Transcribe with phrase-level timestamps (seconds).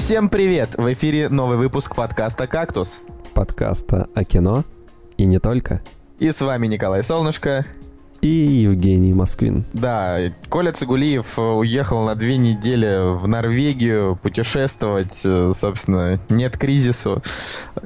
[0.00, 0.76] Всем привет!
[0.78, 3.00] В эфире новый выпуск подкаста «Кактус».
[3.34, 4.64] Подкаста о кино
[5.18, 5.82] и не только.
[6.18, 7.66] И с вами Николай Солнышко.
[8.22, 9.66] И Евгений Москвин.
[9.74, 10.18] Да,
[10.48, 15.20] Коля Цигулиев уехал на две недели в Норвегию путешествовать.
[15.26, 17.22] Э, собственно, нет кризису,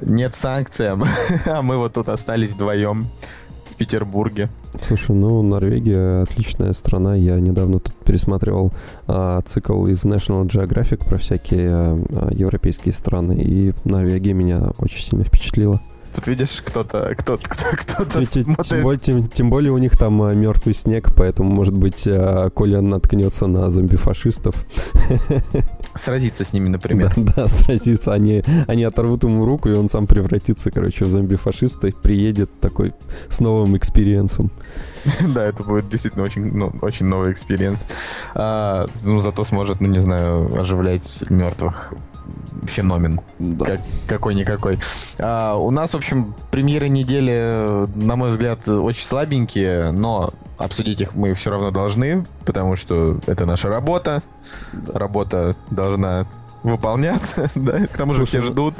[0.01, 1.03] нет санкциям,
[1.45, 3.05] а мы вот тут остались вдвоем
[3.75, 4.49] в Петербурге.
[4.81, 7.15] Слушай, ну Норвегия отличная страна.
[7.15, 8.71] Я недавно тут пересматривал
[9.05, 15.25] а, цикл из National Geographic про всякие а, европейские страны, и Норвегия меня очень сильно
[15.25, 15.81] впечатлила.
[16.15, 20.33] Тут видишь, кто-то, кто-то, кто-то тем, тем, более, тем, тем более у них там а,
[20.33, 24.55] мертвый снег, поэтому, может быть, а, Коля наткнется на зомби-фашистов.
[25.95, 27.13] Сразиться с ними, например.
[27.15, 28.13] Да, да сразиться.
[28.13, 32.93] Они, они оторвут ему руку, и он сам превратится, короче, в зомби-фашиста и приедет такой
[33.29, 34.51] с новым experience ом.
[35.35, 37.85] Да, это будет действительно очень, ну, очень новый experience.
[38.33, 41.93] А, ну, зато сможет, ну, не знаю, оживлять мертвых
[42.65, 43.21] феномен.
[43.39, 43.65] Да.
[43.65, 44.79] Как, какой-никакой.
[45.19, 51.15] А, у нас, в общем, премьеры недели, на мой взгляд, очень слабенькие, но обсудить их
[51.15, 54.23] мы все равно должны, потому что это наша работа.
[54.73, 54.99] Да.
[54.99, 56.25] Работа должна
[56.63, 58.73] выполняться, да, к тому же все ждут.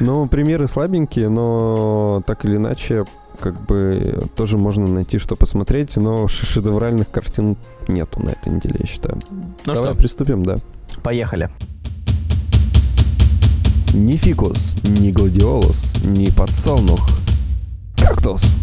[0.00, 3.04] Ну, премьеры слабенькие, но так или иначе,
[3.38, 7.56] как бы тоже можно найти, что посмотреть, но шедевральных картин
[7.88, 9.18] нету на этой неделе, я считаю.
[9.30, 9.98] Ну Давай что?
[9.98, 10.56] приступим, да.
[11.02, 11.50] Поехали.
[13.96, 17.00] Ни фикус, ни гладиолус, ни подсолнух.
[17.96, 18.54] Кактус.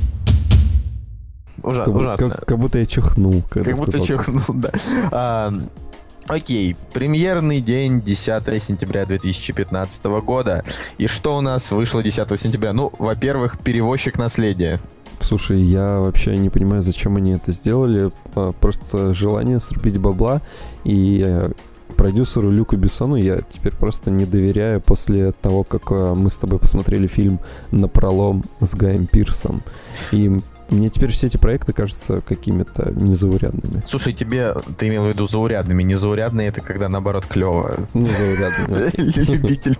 [1.63, 2.29] Ужа- как, ужасно.
[2.29, 3.41] Как, как будто я чихнул.
[3.49, 4.05] Как будто сказал.
[4.05, 4.69] чихнул, да.
[5.11, 5.51] А,
[6.27, 10.63] окей, премьерный день 10 сентября 2015 года.
[10.99, 12.71] И что у нас вышло 10 сентября?
[12.73, 14.79] Ну, во-первых, перевозчик наследия.
[15.19, 18.11] Слушай, я вообще не понимаю, зачем они это сделали.
[18.35, 20.43] А, просто желание срубить бабла.
[20.83, 21.49] И э,
[22.03, 26.59] продюсеру Люку Бессону я теперь просто не доверяю после того, как э, мы с тобой
[26.59, 27.39] посмотрели фильм
[27.71, 29.63] «На пролом» с Гаем Пирсом.
[30.11, 30.29] И
[30.69, 33.83] мне теперь все эти проекты кажутся какими-то незаурядными.
[33.85, 35.81] Слушай, тебе, ты имел в виду заурядными.
[35.81, 37.73] Незаурядные это когда наоборот клево.
[37.93, 39.31] Незаурядными.
[39.31, 39.77] Любитель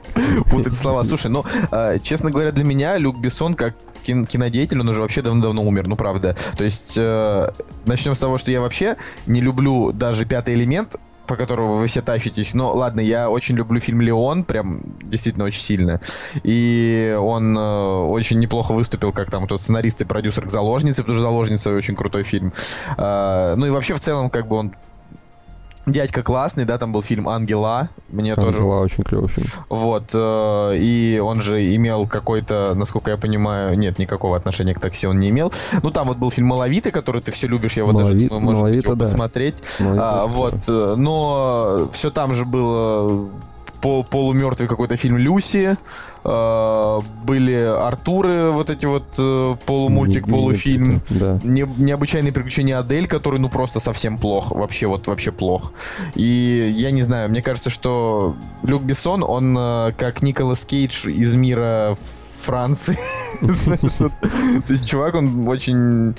[0.50, 1.04] путать слова.
[1.04, 5.62] Слушай, ну, а, честно говоря, для меня Люк Бессон как кинодеятель, он уже вообще давно-давно
[5.62, 6.38] умер, ну правда.
[6.58, 7.50] То есть, э,
[7.86, 8.96] начнем с того, что я вообще
[9.26, 10.96] не люблю даже пятый элемент,
[11.28, 12.54] по которому вы все тащитесь.
[12.54, 16.02] Но ладно, я очень люблю фильм «Леон», прям действительно очень сильно.
[16.44, 21.16] И он э, очень неплохо выступил как там тот сценарист и продюсер к «Заложнице», потому
[21.16, 22.54] что «Заложница» очень крутой фильм.
[22.98, 24.74] Э, ну и вообще в целом как бы он
[25.86, 27.90] Дядька классный, да, там был фильм «Ангела».
[28.10, 28.64] Мне Ангела тоже...
[28.64, 29.48] очень клевый фильм.
[29.68, 30.12] Вот.
[30.14, 35.18] Э, и он же имел какой-то, насколько я понимаю, нет, никакого отношения к такси он
[35.18, 35.52] не имел.
[35.82, 38.30] Ну, там вот был фильм «Маловитый», который ты все любишь, я вот Малови...
[38.30, 39.06] даже, может быть, его да.
[39.06, 39.62] посмотреть.
[39.82, 40.56] А, вот.
[40.68, 43.30] Э, но все там же было
[43.84, 45.76] пол полумертвый какой-то фильм Люси,
[46.24, 51.38] э, были Артуры, вот эти вот э, полумультик, полуфильм, да.
[51.44, 55.74] Не, необычайные приключения Адель, который ну просто совсем плох, вообще вот вообще плох.
[56.16, 61.36] И я не знаю, мне кажется, что Люк Бессон, он э, как Николас Кейдж из
[61.36, 61.98] мира
[62.44, 62.98] Франции.
[63.42, 66.16] То есть чувак, он очень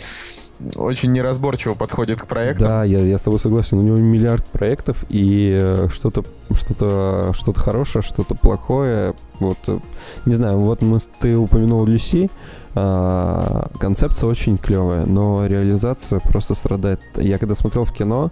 [0.76, 2.68] очень неразборчиво подходит к проектам.
[2.68, 3.78] Да, я, я с тобой согласен.
[3.78, 9.14] У него миллиард проектов, и э, что-то что-то что-то хорошее, что-то плохое.
[9.40, 9.78] Вот, э,
[10.26, 12.30] не знаю, вот мы, ты упомянул Люси,
[12.74, 17.00] а, концепция очень клевая, но реализация просто страдает.
[17.16, 18.30] Я когда смотрел в кино,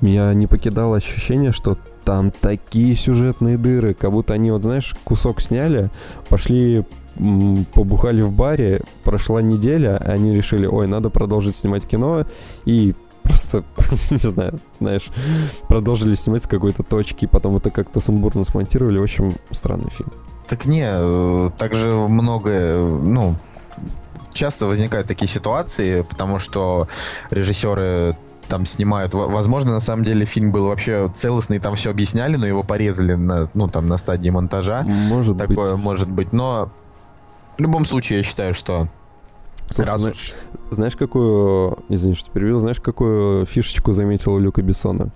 [0.00, 5.40] меня не покидало ощущение, что там такие сюжетные дыры, как будто они, вот знаешь, кусок
[5.40, 5.90] сняли,
[6.28, 6.84] пошли
[7.72, 12.26] побухали в баре, прошла неделя, они решили, ой, надо продолжить снимать кино,
[12.64, 13.64] и просто,
[14.10, 15.10] не знаю, знаешь,
[15.68, 18.98] продолжили снимать с какой-то точки, потом это как-то сумбурно смонтировали.
[18.98, 20.12] В общем, странный фильм.
[20.46, 23.34] Так не, э, также многое, ну,
[24.32, 26.86] часто возникают такие ситуации, потому что
[27.30, 28.16] режиссеры
[28.48, 29.14] там снимают.
[29.14, 33.48] Возможно, на самом деле фильм был вообще целостный, там все объясняли, но его порезали на,
[33.54, 34.84] ну, там, на стадии монтажа.
[35.08, 35.82] Может Такое быть.
[35.82, 36.32] может быть.
[36.32, 36.70] Но
[37.56, 38.88] в любом случае, я считаю, что
[39.66, 40.34] Слушай, раз знаешь,
[40.70, 40.74] уж...
[40.76, 45.10] знаешь, какую, извини, что перебил, знаешь, какую фишечку заметил Люка Бессона?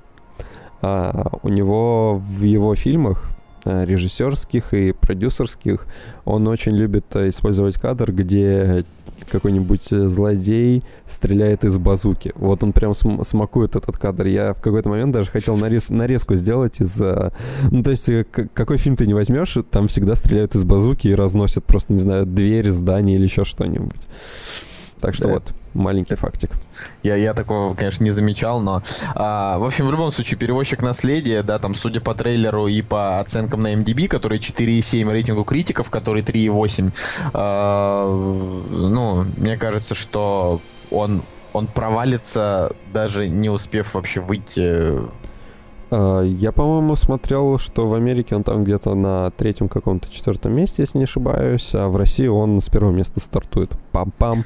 [0.80, 3.30] А, у него в его фильмах
[3.64, 5.86] а, режиссерских и продюсерских
[6.24, 8.84] он очень любит а, использовать кадр, где
[9.24, 12.32] какой-нибудь э, злодей стреляет из базуки.
[12.36, 14.26] Вот он прям см- смакует этот кадр.
[14.26, 16.96] Я в какой-то момент даже хотел нарез- нарезку сделать из...
[17.70, 21.14] Ну, то есть, э, какой фильм ты не возьмешь, там всегда стреляют из базуки и
[21.14, 24.00] разносят просто, не знаю, дверь, здание или еще что-нибудь.
[25.00, 25.34] Так что да.
[25.34, 25.54] вот.
[25.74, 26.50] Маленький фактик.
[27.02, 28.82] Я, я такого, конечно, не замечал, но...
[29.14, 33.20] А, в общем, в любом случае, перевозчик наследия, да, там, судя по трейлеру и по
[33.20, 36.92] оценкам на MDB, который 4,7 рейтингу критиков, который 3,8,
[37.32, 38.06] а,
[38.70, 40.60] ну, мне кажется, что
[40.90, 41.22] он,
[41.52, 44.98] он провалится, даже не успев вообще выйти
[45.90, 50.82] а, я, по-моему, смотрел, что в Америке он там где-то на третьем каком-то четвертом месте,
[50.82, 53.70] если не ошибаюсь, а в России он с первого места стартует.
[53.92, 54.44] Пам-пам.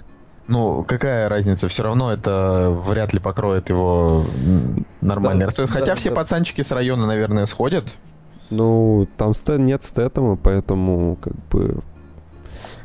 [0.48, 1.68] Ну, какая разница?
[1.68, 4.24] Все равно это вряд ли покроет его
[5.00, 5.70] нормальный да, расчет.
[5.70, 6.16] Хотя да, все да.
[6.16, 7.96] пацанчики с района, наверное, сходят.
[8.50, 9.32] Ну, там
[9.64, 11.78] нет стэтома, поэтому как бы...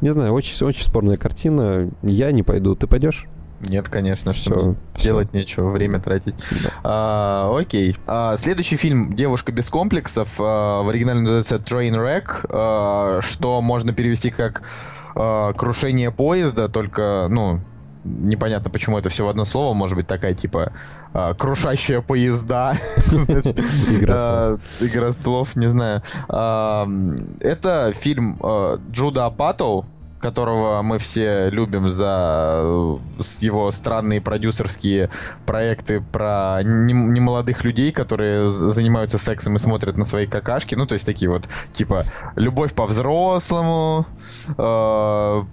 [0.01, 1.89] Не знаю, очень, очень спорная картина.
[2.03, 2.75] Я не пойду.
[2.75, 3.27] Ты пойдешь?
[3.61, 5.03] Нет, конечно, все, что все.
[5.03, 6.35] делать нечего, время тратить.
[6.63, 6.69] Да.
[6.83, 7.95] А, окей.
[8.05, 14.29] А, следующий фильм «Девушка без комплексов» а, в оригинале называется Trainwreck, а, что можно перевести
[14.29, 14.61] как
[15.17, 17.59] а, «Крушение поезда», только, ну,
[18.03, 20.71] непонятно, почему это все в одно слово, может быть, такая, типа,
[21.13, 22.73] э, крушащая поезда.
[24.09, 26.01] А, игра слов, не знаю.
[26.29, 28.39] Это фильм
[28.91, 29.85] Джуда Апатоу,
[30.19, 32.97] которого мы все любим за э,
[33.39, 35.09] его странные продюсерские
[35.45, 40.75] проекты про немолодых людей, которые занимаются сексом и смотрят на свои какашки.
[40.75, 42.05] Ну, то есть такие вот, типа,
[42.35, 44.05] любовь по-взрослому,
[44.57, 45.43] э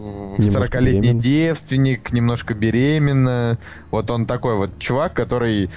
[0.00, 3.58] 40-летний девственник, немножко беременна.
[3.90, 5.70] Вот он такой вот чувак, который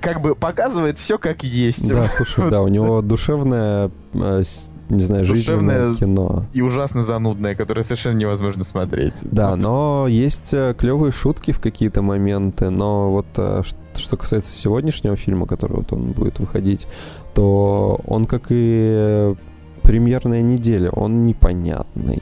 [0.00, 1.88] как бы показывает все как есть.
[1.88, 4.42] Да, слушай, да, у него душевная э,
[4.88, 6.44] не знаю, жизненное кино.
[6.52, 9.20] И ужасно занудное, которое совершенно невозможно смотреть.
[9.22, 9.62] Да, вот.
[9.62, 13.62] но есть э, клевые шутки в какие-то моменты, но вот э,
[13.94, 16.86] что касается сегодняшнего фильма, который вот он будет выходить,
[17.34, 19.34] то он как и
[19.82, 22.20] премьерная неделя, он непонятный.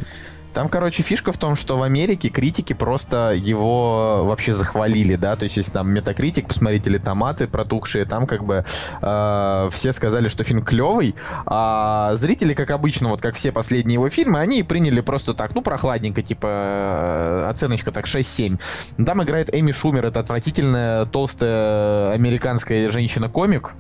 [0.53, 5.45] Там, короче, фишка в том, что в Америке критики просто его вообще захвалили, да, то
[5.45, 8.65] есть если там метакритик, посмотрите, или томаты протухшие, там как бы
[9.01, 11.15] э, все сказали, что фильм клевый,
[11.47, 15.63] а зрители, как обычно, вот как все последние его фильмы, они приняли просто так, ну,
[15.63, 18.61] прохладненько, типа, э, оценочка так 6-7.
[19.05, 23.75] Там играет Эми Шумер, это отвратительная толстая американская женщина-комик,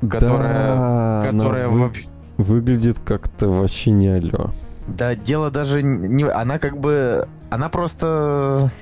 [0.00, 1.22] которая...
[1.22, 1.92] Да, которая вы...
[2.36, 4.50] Выглядит как-то вообще не алё.
[4.86, 6.24] Да, дело даже не...
[6.24, 7.26] Она как бы...
[7.54, 8.72] Она просто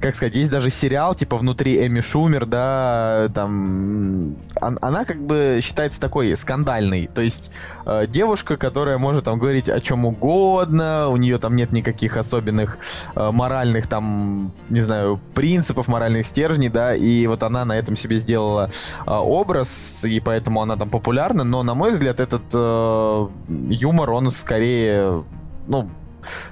[0.00, 6.00] как сказать, есть даже сериал, типа, внутри Эми Шумер, да, там, она как бы считается
[6.00, 7.50] такой скандальной, то есть
[7.86, 12.78] э, девушка, которая может там говорить о чем угодно, у нее там нет никаких особенных
[13.14, 18.18] э, моральных там, не знаю, принципов, моральных стержней, да, и вот она на этом себе
[18.18, 18.70] сделала
[19.06, 24.30] э, образ, и поэтому она там популярна, но, на мой взгляд, этот э, юмор, он
[24.30, 25.24] скорее,
[25.66, 25.88] ну,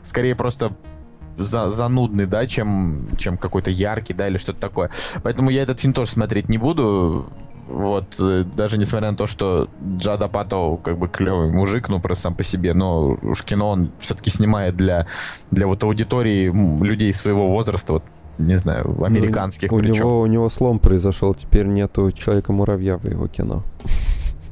[0.02, 0.72] скорее просто
[1.36, 4.90] за, занудный, да, чем, чем какой-то яркий, да, или что-то такое.
[5.22, 7.26] Поэтому я этот фильм тоже смотреть не буду.
[7.66, 12.24] Вот, э, даже несмотря на то, что Джада Пато как бы клевый мужик, ну, просто
[12.24, 15.06] сам по себе, но уж кино он все-таки снимает для,
[15.50, 16.52] для вот аудитории
[16.84, 18.04] людей своего возраста, вот,
[18.36, 19.94] не знаю, американских ну, у причем.
[19.94, 23.62] Него, у него слом произошел, теперь нету Человека-муравья в его кино.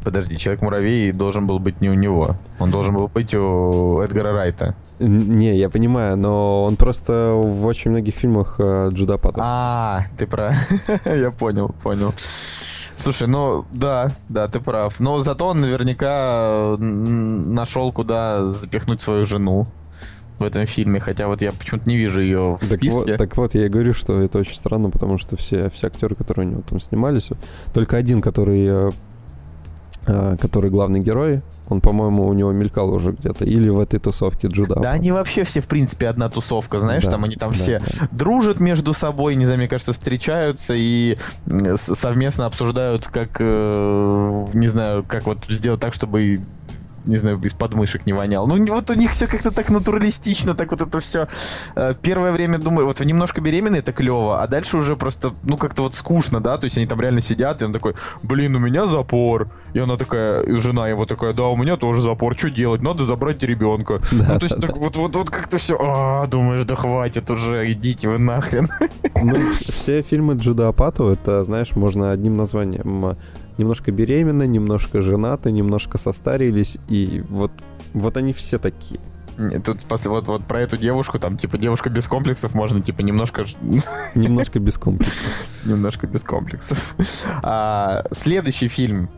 [0.05, 2.37] Подожди, Человек-муравей должен был быть не у него.
[2.59, 4.75] Он должен был быть у Эдгара Райта.
[4.99, 9.43] Не, я понимаю, но он просто в очень многих фильмах э, Джуда Паттон.
[9.45, 10.55] А, ты прав.
[11.05, 12.13] я понял, понял.
[12.17, 15.01] Слушай, ну да, да, ты прав.
[15.01, 19.67] Но зато он наверняка нашел, куда запихнуть свою жену
[20.39, 23.01] в этом фильме, хотя вот я почему-то не вижу ее в так списке.
[23.01, 26.15] Вот, так вот, я и говорю, что это очень странно, потому что все, все актеры,
[26.15, 27.31] которые у него там снимались,
[27.73, 28.91] только один, который Э,
[30.05, 34.77] который главный герой, он, по-моему, у него мелькал уже где-то, или в этой тусовке Джуда.
[34.77, 37.79] Да, они вообще все, в принципе, одна тусовка, знаешь, да, там они там да, все
[37.79, 38.09] да.
[38.11, 41.17] дружат между собой, не знаю, мне кажется, встречаются и
[41.77, 46.41] совместно обсуждают, как, э, не знаю, как вот сделать так, чтобы
[47.05, 48.47] не знаю, из подмышек не вонял.
[48.47, 51.29] Ну, вот у них все как-то так натуралистично, так вот это все.
[51.75, 55.83] Э, первое время думаю, вот немножко беременные, это клево, а дальше уже просто, ну, как-то
[55.83, 58.87] вот скучно, да, то есть они там реально сидят, и он такой, блин, у меня
[58.87, 59.49] запор.
[59.75, 62.83] И она такая, и жена его такая, да, у меня тоже запор, что делать?
[62.83, 64.01] Надо забрать ребенка.
[64.23, 64.81] Да, ну, то есть да, так, да.
[64.83, 68.69] вот, вот, вот как-то все, а, думаешь, да хватит уже, идите вы нахрен.
[69.21, 73.17] Ну, все фильмы Джуда Апату, это, знаешь, можно одним названием
[73.59, 77.53] немножко беременны, немножко женаты, немножко состарились, и вот,
[77.95, 79.01] вот они все такие.
[79.65, 83.47] Тут вот, вот про эту девушку, там, типа, девушка без комплексов, можно, типа, немножко...
[84.15, 85.47] Немножко без комплексов.
[85.65, 86.95] Немножко без комплексов.
[87.43, 89.09] А, следующий фильм,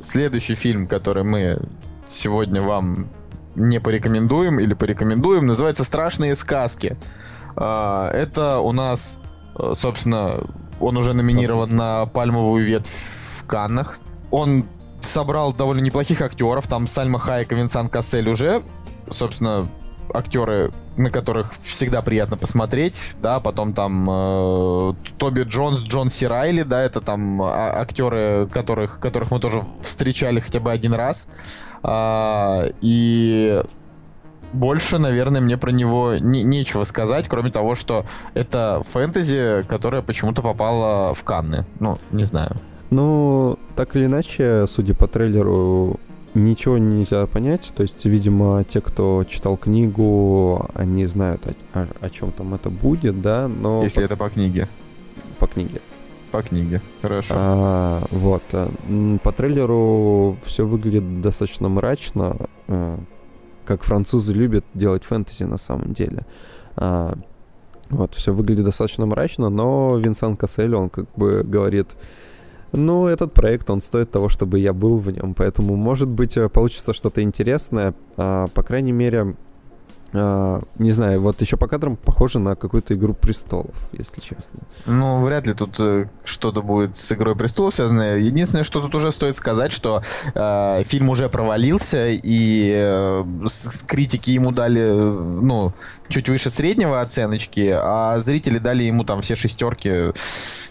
[0.00, 1.60] следующий фильм, который мы
[2.06, 3.08] сегодня вам
[3.54, 6.96] не порекомендуем или порекомендуем, называется «Страшные сказки».
[7.54, 9.18] А, это у нас,
[9.56, 10.40] э, собственно,
[10.80, 12.90] он уже номинирован на пальмовую ветвь
[13.48, 13.98] Каннах.
[14.30, 14.64] Он
[15.00, 16.66] собрал довольно неплохих актеров.
[16.68, 18.62] Там Сальма Хайек и Винсан Кассель уже,
[19.10, 19.68] собственно,
[20.12, 26.62] актеры, на которых всегда приятно посмотреть, да, потом там э, Тоби Джонс, Джон Си Райли,
[26.62, 31.28] да, это там а, актеры, которых, которых мы тоже встречали хотя бы один раз.
[31.82, 33.62] А, и
[34.52, 40.42] больше, наверное, мне про него не, нечего сказать, кроме того, что это фэнтези, которая почему-то
[40.42, 41.66] попала в Канны.
[41.80, 42.56] Ну, не знаю.
[42.90, 45.98] Ну, так или иначе, судя по трейлеру,
[46.34, 47.72] ничего нельзя понять.
[47.76, 52.70] То есть, видимо, те, кто читал книгу, они знают, о, о, о чем там это
[52.70, 53.82] будет, да, но...
[53.82, 54.04] Если по...
[54.04, 54.68] это по книге.
[55.38, 55.80] По книге.
[56.30, 57.34] По книге, хорошо.
[57.36, 58.42] А, вот.
[58.52, 58.68] Э,
[59.22, 62.98] по трейлеру все выглядит достаточно мрачно, э,
[63.64, 66.26] как французы любят делать фэнтези на самом деле.
[66.76, 67.14] А,
[67.88, 71.96] вот, все выглядит достаточно мрачно, но Винсан Кассель, он как бы говорит,
[72.72, 76.48] ну, этот проект, он стоит того, чтобы я был в нем, поэтому, может быть, э,
[76.48, 77.94] получится что-то интересное.
[78.16, 79.34] А, по крайней мере,
[80.12, 84.60] а, не знаю, вот еще по кадрам похоже на какую-то игру престолов, если честно.
[84.86, 88.16] Ну, вряд ли тут э, что-то будет с игрой престолов связано.
[88.16, 90.02] Единственное, что тут уже стоит сказать, что
[90.34, 95.72] э, фильм уже провалился, и э, с, с критики ему дали, э, ну,
[96.08, 100.12] чуть выше среднего оценочки, а зрители дали ему там все шестерки.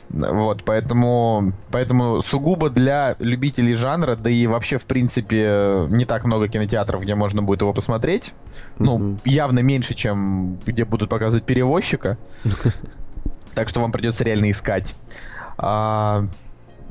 [0.10, 6.48] Вот, поэтому, поэтому сугубо для любителей жанра, да и вообще, в принципе, не так много
[6.48, 8.34] кинотеатров, где можно будет его посмотреть.
[8.80, 12.18] Ну, явно меньше, чем где будут показывать перевозчика.
[13.54, 14.94] Так что вам придется реально искать.
[15.58, 16.28] А,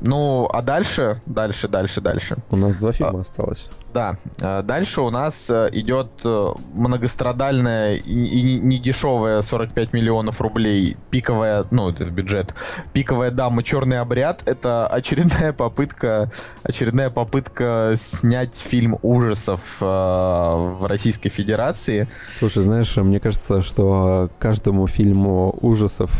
[0.01, 2.37] ну, а дальше, дальше, дальше, дальше.
[2.49, 3.69] У нас два фильма а, осталось.
[3.97, 4.15] Да.
[4.41, 11.89] Э, дальше у нас э, идет э, многострадальная и недешевая 45 миллионов рублей пиковая, ну,
[11.89, 12.53] это бюджет,
[12.93, 14.43] пиковая дама «Черный обряд».
[14.45, 16.29] Это очередная попытка,
[16.61, 22.07] очередная попытка снять фильм ужасов в Российской Федерации.
[22.37, 26.11] Слушай, знаешь, мне кажется, что каждому фильму ужасов,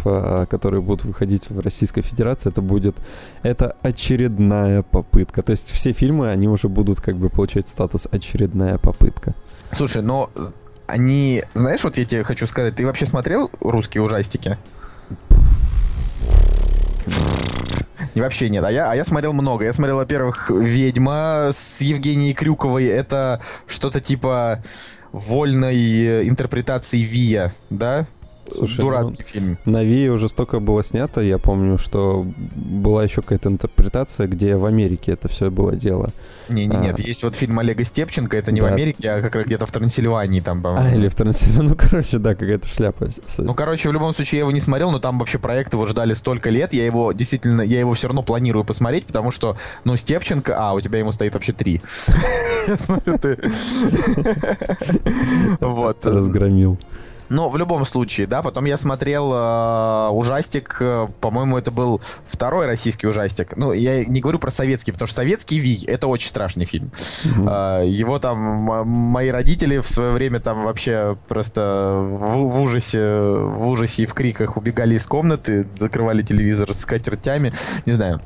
[0.50, 2.96] которые будут выходить в Российской Федерации, это будет,
[3.44, 5.44] это очередная попытка.
[5.44, 9.34] То есть все фильмы, они уже будут как бы получать получить статус очередная попытка.
[9.72, 10.30] Слушай, но
[10.88, 11.44] они...
[11.54, 14.58] Знаешь, вот я тебе хочу сказать, ты вообще смотрел русские ужастики?
[18.16, 18.64] И вообще нет.
[18.64, 19.66] А я, а я смотрел много.
[19.66, 22.86] Я смотрел, во-первых, «Ведьма» с Евгенией Крюковой.
[22.86, 24.64] Это что-то типа
[25.12, 28.08] вольной интерпретации Вия, да?
[28.54, 29.58] Слушай, Дурацкий ну, фильм.
[29.66, 31.22] На Ви уже столько было снято.
[31.22, 32.25] Я помню, что
[32.56, 36.12] была еще какая-то интерпретация, где в Америке это все было дело.
[36.50, 37.00] Не, не, нет.
[37.00, 37.01] А...
[37.01, 38.38] Есть вот фильм Олега Степченко.
[38.38, 38.68] Это не да.
[38.68, 40.88] в Америке, а как раз где-то в Трансильвании там, по-моему.
[40.88, 41.58] А, или в Трансильвании.
[41.68, 43.10] Ну, короче, да, какая-то шляпа.
[43.39, 46.13] Ну, короче, в любом случае, я его не смотрел, но там вообще проект его ждали
[46.13, 46.72] столько лет.
[46.72, 50.56] Я его действительно, я его все равно планирую посмотреть, потому что, ну, Степченко...
[50.58, 51.82] А, у тебя ему стоит вообще три.
[52.68, 53.38] Я смотрю, ты...
[55.60, 56.06] Вот.
[56.06, 56.77] Разгромил.
[57.30, 62.66] Но в любом случае, да, потом я смотрел э, ужастик, э, по-моему, это был второй
[62.66, 63.56] российский ужастик.
[63.58, 66.92] Ну, я не говорю про советский, потому что советский Вий это очень страшный фильм.
[66.96, 67.84] Mm-hmm.
[67.84, 73.68] Э, его там мои родители в свое время там вообще просто в, в ужасе, в
[73.68, 77.52] ужасе и в криках убегали из комнаты, закрывали телевизор с скатертями,
[77.86, 78.22] не знаю.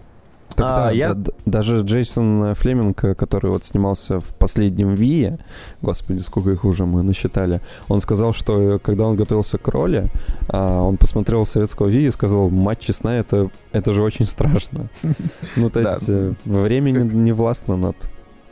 [0.55, 1.13] Тогда, а, я...
[1.46, 5.39] Даже Джейсон Флеминг, который вот снимался в последнем Вие,
[5.81, 10.08] господи, сколько их уже мы насчитали, он сказал, что когда он готовился к роли,
[10.48, 14.88] а, он посмотрел советского Ви и сказал, мать честная, это, это же очень страшно.
[15.58, 17.96] Ну, то есть э, время не властно над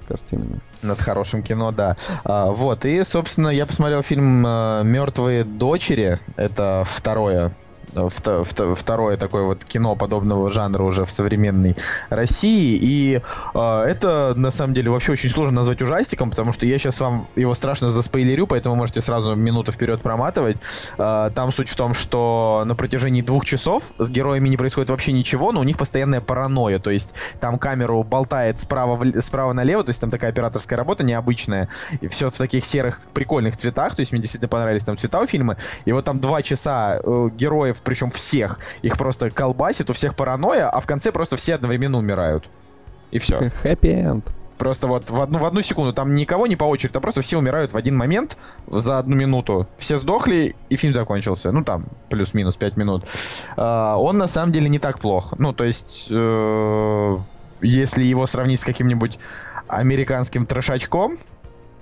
[0.08, 0.60] картинами.
[0.82, 1.96] Над хорошим кино, да.
[2.24, 6.20] А, вот, и, собственно, я посмотрел фильм э, «Мертвые дочери».
[6.36, 7.54] Это второе
[7.94, 11.76] второе такое вот кино подобного жанра уже в современной
[12.10, 12.78] России.
[12.82, 13.22] И
[13.54, 17.28] э, это, на самом деле, вообще очень сложно назвать ужастиком, потому что я сейчас вам
[17.36, 20.58] его страшно заспойлерю, поэтому можете сразу минуту вперед проматывать.
[20.98, 25.12] Э, там суть в том, что на протяжении двух часов с героями не происходит вообще
[25.12, 26.80] ничего, но у них постоянная паранойя.
[26.80, 31.04] То есть там камеру болтает справа, в, справа налево, то есть там такая операторская работа
[31.04, 31.70] необычная.
[32.02, 33.96] И все в таких серых прикольных цветах.
[33.96, 35.58] То есть мне действительно понравились там цвета у фильма.
[35.86, 38.60] И вот там два часа э, героев причем всех.
[38.82, 42.50] Их просто колбасит, у всех паранойя, а в конце просто все одновременно умирают.
[43.12, 43.50] И все.
[43.50, 44.26] Хэппи-энд.
[44.60, 47.38] Просто вот в одну, в одну секунду, там никого не по очереди, там просто все
[47.38, 49.68] умирают в один момент за одну минуту.
[49.78, 51.54] Все сдохли, и фильм закончился.
[51.54, 53.06] Ну, там, плюс-минус 5 минут.
[53.56, 55.34] Uh, он на самом деле не так плох.
[55.38, 57.22] Ну, то есть, uh,
[57.62, 59.18] если его сравнить с каким-нибудь
[59.70, 61.18] американским трешачком,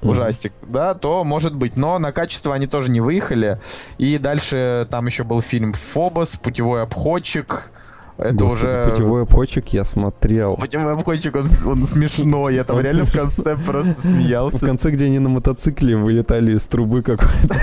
[0.02, 0.10] mm-hmm.
[0.10, 1.76] ужастик, да, то может быть.
[1.78, 3.60] Но на качество они тоже не выехали.
[3.98, 7.72] И дальше там еще был фильм «Фобос», «Путевой обходчик»,
[8.18, 8.90] это Господи, уже...
[8.90, 10.56] Путевой обходчик я смотрел.
[10.56, 12.56] Путевой обходчик, он, он смешной.
[12.56, 14.58] Я там реально в конце просто смеялся.
[14.58, 17.56] В конце, где они на мотоцикле вылетали из трубы какой-то.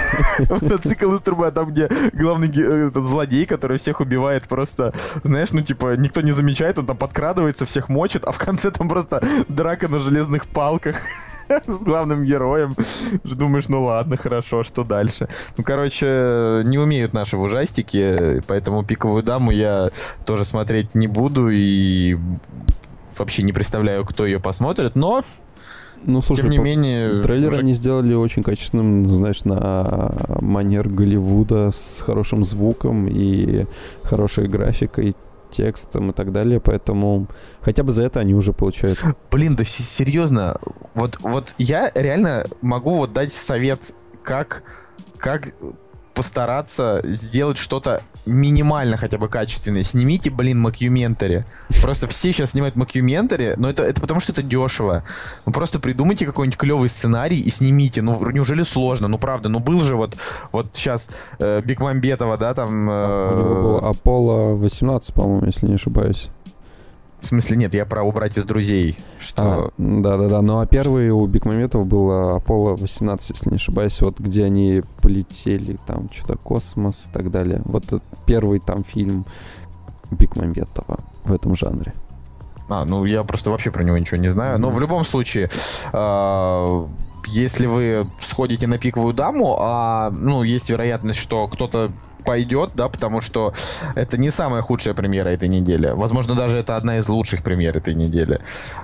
[0.50, 4.92] Мотоцикл из трубы, а там, где главный этот злодей, который всех убивает, просто,
[5.24, 8.88] знаешь, ну, типа, никто не замечает, он там подкрадывается, всех мочит, а в конце там
[8.88, 10.96] просто драка на железных палках.
[11.66, 12.74] с главным героем.
[13.24, 15.28] Думаешь, ну ладно, хорошо, что дальше?
[15.56, 19.90] Ну, короче, не умеют наши в ужастики, поэтому «Пиковую даму» я
[20.24, 22.16] тоже смотреть не буду и
[23.18, 25.22] вообще не представляю, кто ее посмотрит, но
[26.06, 27.22] ну, слушай, Тем не менее...
[27.22, 27.60] Трейлер уже...
[27.60, 33.64] они сделали очень качественным, знаешь, на манер Голливуда с хорошим звуком и
[34.02, 35.14] хорошей графикой
[35.56, 37.26] текстом и так далее, поэтому
[37.60, 38.98] хотя бы за это они уже получают.
[39.30, 40.60] Блин, да серьезно,
[40.94, 44.62] вот, вот я реально могу вот дать совет, как,
[45.18, 45.54] как
[46.14, 49.82] постараться сделать что-то минимально хотя бы качественное.
[49.82, 51.44] Снимите, блин, макюментари.
[51.82, 55.04] Просто все сейчас снимают макюментари, но это, это потому что это дешево.
[55.44, 58.00] Ну просто придумайте какой-нибудь клевый сценарий и снимите.
[58.00, 59.08] Ну неужели сложно?
[59.08, 60.16] Ну правда, ну был же вот,
[60.52, 62.88] вот сейчас э, Бекмамбетова, да, там...
[62.90, 63.38] Э...
[63.38, 66.30] Него было Аполло 18, по-моему, если не ошибаюсь.
[67.24, 68.98] В смысле, нет, я про убрать из друзей.
[69.18, 69.42] Что...
[69.42, 74.44] А, да-да-да, ну а первый у Бекмаметова был Аполло 18, если не ошибаюсь, вот где
[74.44, 77.62] они полетели, там что-то космос и так далее.
[77.64, 77.84] Вот
[78.26, 79.24] первый там фильм
[80.10, 81.94] Бекмаметова в этом жанре.
[82.68, 84.58] А, ну я просто вообще про него ничего не знаю.
[84.58, 85.48] Но в любом случае,
[85.92, 86.86] э,
[87.26, 91.92] если вы сходите на пиковую даму, а ну есть вероятность, что кто-то
[92.24, 93.52] пойдет, да, потому что
[93.94, 95.88] это не самая худшая премьера этой недели.
[95.88, 98.40] Возможно, даже это одна из лучших премьер этой недели.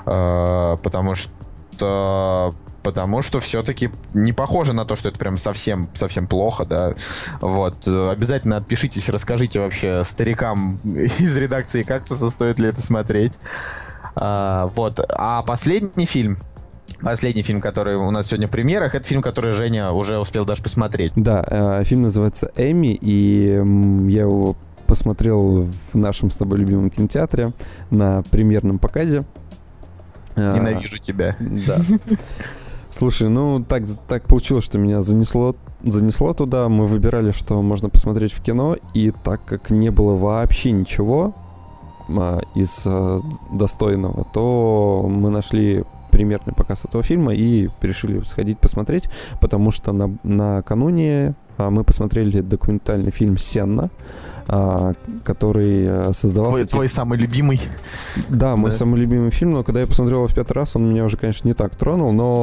[0.06, 6.26] Э, потому что потому что все-таки не похоже на то, что это прям совсем, совсем
[6.26, 6.94] плохо, да.
[7.40, 7.86] Вот.
[7.86, 13.34] Обязательно отпишитесь, расскажите вообще старикам из редакции «Кактуса», стоит ли это смотреть.
[14.14, 15.00] А, вот.
[15.08, 16.38] А последний фильм,
[17.00, 20.62] Последний фильм, который у нас сегодня в премьерах, это фильм, который Женя уже успел даже
[20.62, 21.12] посмотреть.
[21.16, 23.52] Да, э, фильм называется «Эми», и
[24.12, 27.52] я его посмотрел в нашем с тобой любимом кинотеатре
[27.90, 29.22] на премьерном показе.
[30.34, 31.36] Э, Ненавижу тебя.
[31.38, 31.76] Да.
[32.90, 36.68] Слушай, ну так, так получилось, что меня занесло, занесло туда.
[36.68, 41.34] Мы выбирали, что можно посмотреть в кино, и так как не было вообще ничего
[42.08, 43.20] а, из а,
[43.52, 49.08] достойного, то мы нашли примерный показ этого фильма и решили сходить посмотреть,
[49.40, 53.90] потому что на, накануне а, мы посмотрели документальный фильм «Сенна»,
[54.48, 54.94] а,
[55.24, 56.50] который э, создавал...
[56.50, 57.60] Твой, твой самый любимый.
[58.30, 58.76] Да, мой да.
[58.76, 61.46] самый любимый фильм, но когда я посмотрел его в пятый раз, он меня уже, конечно,
[61.46, 62.42] не так тронул, но...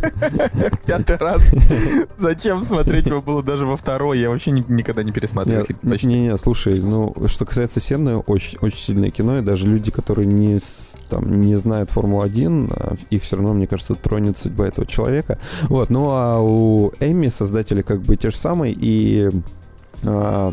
[0.86, 1.54] Пятый раз?
[2.18, 4.18] Зачем смотреть его было даже во второй?
[4.18, 9.10] Я вообще никогда не пересматривал фильм Не-не, слушай, ну, что касается Сенны, очень, очень сильное
[9.10, 10.58] кино, и даже люди, которые не,
[11.08, 15.38] там, не знают Формулу-1, а их все равно, мне кажется, тронет судьба этого человека.
[15.62, 19.30] Вот, ну а у Эми создатели как бы те же самые, и
[20.04, 20.52] а,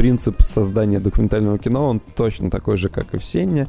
[0.00, 3.66] принцип создания документального кино, он точно такой же, как и в Сене.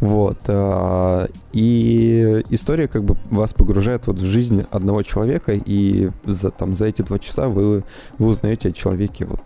[0.00, 0.38] Вот.
[0.48, 6.74] А, и история как бы вас погружает вот в жизнь одного человека, и за, там,
[6.74, 7.84] за эти два часа вы,
[8.18, 9.40] вы узнаете о человеке вот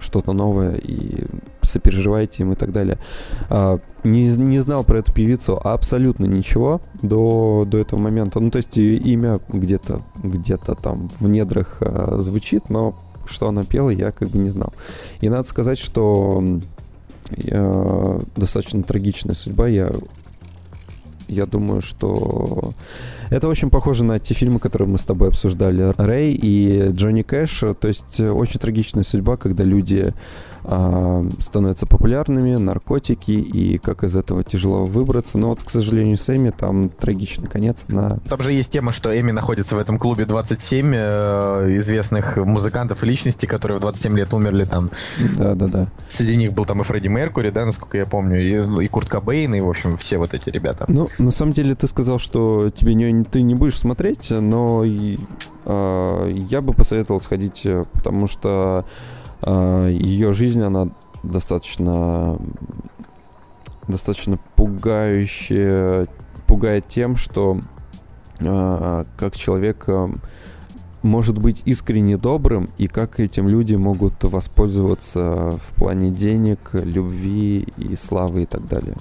[0.00, 1.26] что-то новое и
[1.62, 2.98] сопереживаете им и так далее.
[3.50, 8.40] А, не, не знал про эту певицу абсолютно ничего до, до этого момента.
[8.40, 13.90] Ну, то есть имя где-то где-то там в недрах а, звучит, но что она пела,
[13.90, 14.72] я как бы не знал.
[15.20, 16.42] И надо сказать, что
[17.36, 19.68] я, достаточно трагичная судьба.
[19.68, 19.90] Я,
[21.28, 22.72] я думаю, что
[23.30, 25.92] это очень похоже на те фильмы, которые мы с тобой обсуждали.
[25.96, 27.64] Рэй и Джонни Кэш.
[27.80, 30.12] То есть очень трагичная судьба, когда люди
[30.66, 35.36] а, становятся популярными, наркотики, и как из этого тяжело выбраться.
[35.36, 37.84] Но вот, к сожалению, с Эми там трагичный конец.
[37.88, 38.18] На...
[38.28, 43.06] Там же есть тема, что Эми находится в этом клубе 27 э, известных музыкантов и
[43.06, 44.90] личностей, которые в 27 лет умерли там.
[45.36, 45.88] Да-да-да.
[46.08, 49.54] Среди них был там и Фредди Меркури, да, насколько я помню, и, и Курт Кобейн,
[49.54, 50.86] и, в общем, все вот эти ребята.
[50.88, 56.32] Ну, на самом деле, ты сказал, что тебе не, ты не будешь смотреть, но э,
[56.48, 58.86] я бы посоветовал сходить, э, потому что
[59.46, 60.88] ее жизнь, она
[61.22, 62.38] достаточно
[63.88, 66.06] достаточно пугающая,
[66.46, 67.58] пугает тем, что
[68.40, 70.08] э, как человек э,
[71.02, 77.94] может быть искренне добрым и как этим люди могут воспользоваться в плане денег, любви и
[77.94, 78.96] славы и так далее.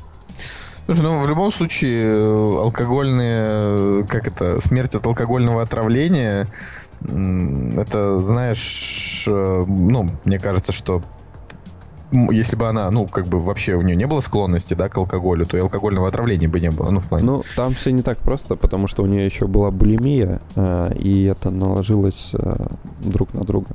[0.86, 6.48] Слушай, ну в любом случае э, алкогольные, э, как это, смерть от алкогольного отравления,
[7.06, 11.02] это, знаешь, э, ну, мне кажется, что
[12.12, 15.46] если бы она, ну, как бы вообще у нее не было склонности, да, к алкоголю,
[15.46, 17.26] то и алкогольного отравления бы не было, ну, в плане.
[17.26, 21.24] Ну, там все не так просто, потому что у нее еще была булимия, э, и
[21.24, 22.68] это наложилось э,
[23.00, 23.70] друг на друга.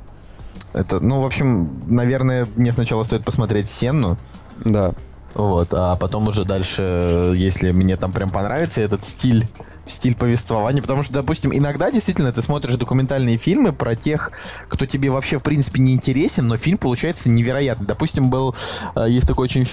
[0.73, 4.17] Это, ну, в общем, наверное, мне сначала стоит посмотреть Сенну.
[4.63, 4.93] Да.
[5.33, 9.45] Вот, а потом уже дальше, если мне там прям понравится этот стиль,
[9.85, 14.31] стиль повествования, потому что, допустим, иногда действительно ты смотришь документальные фильмы про тех,
[14.67, 17.87] кто тебе вообще в принципе не интересен, но фильм получается невероятный.
[17.87, 18.55] Допустим, был
[18.95, 19.65] э, есть такой очень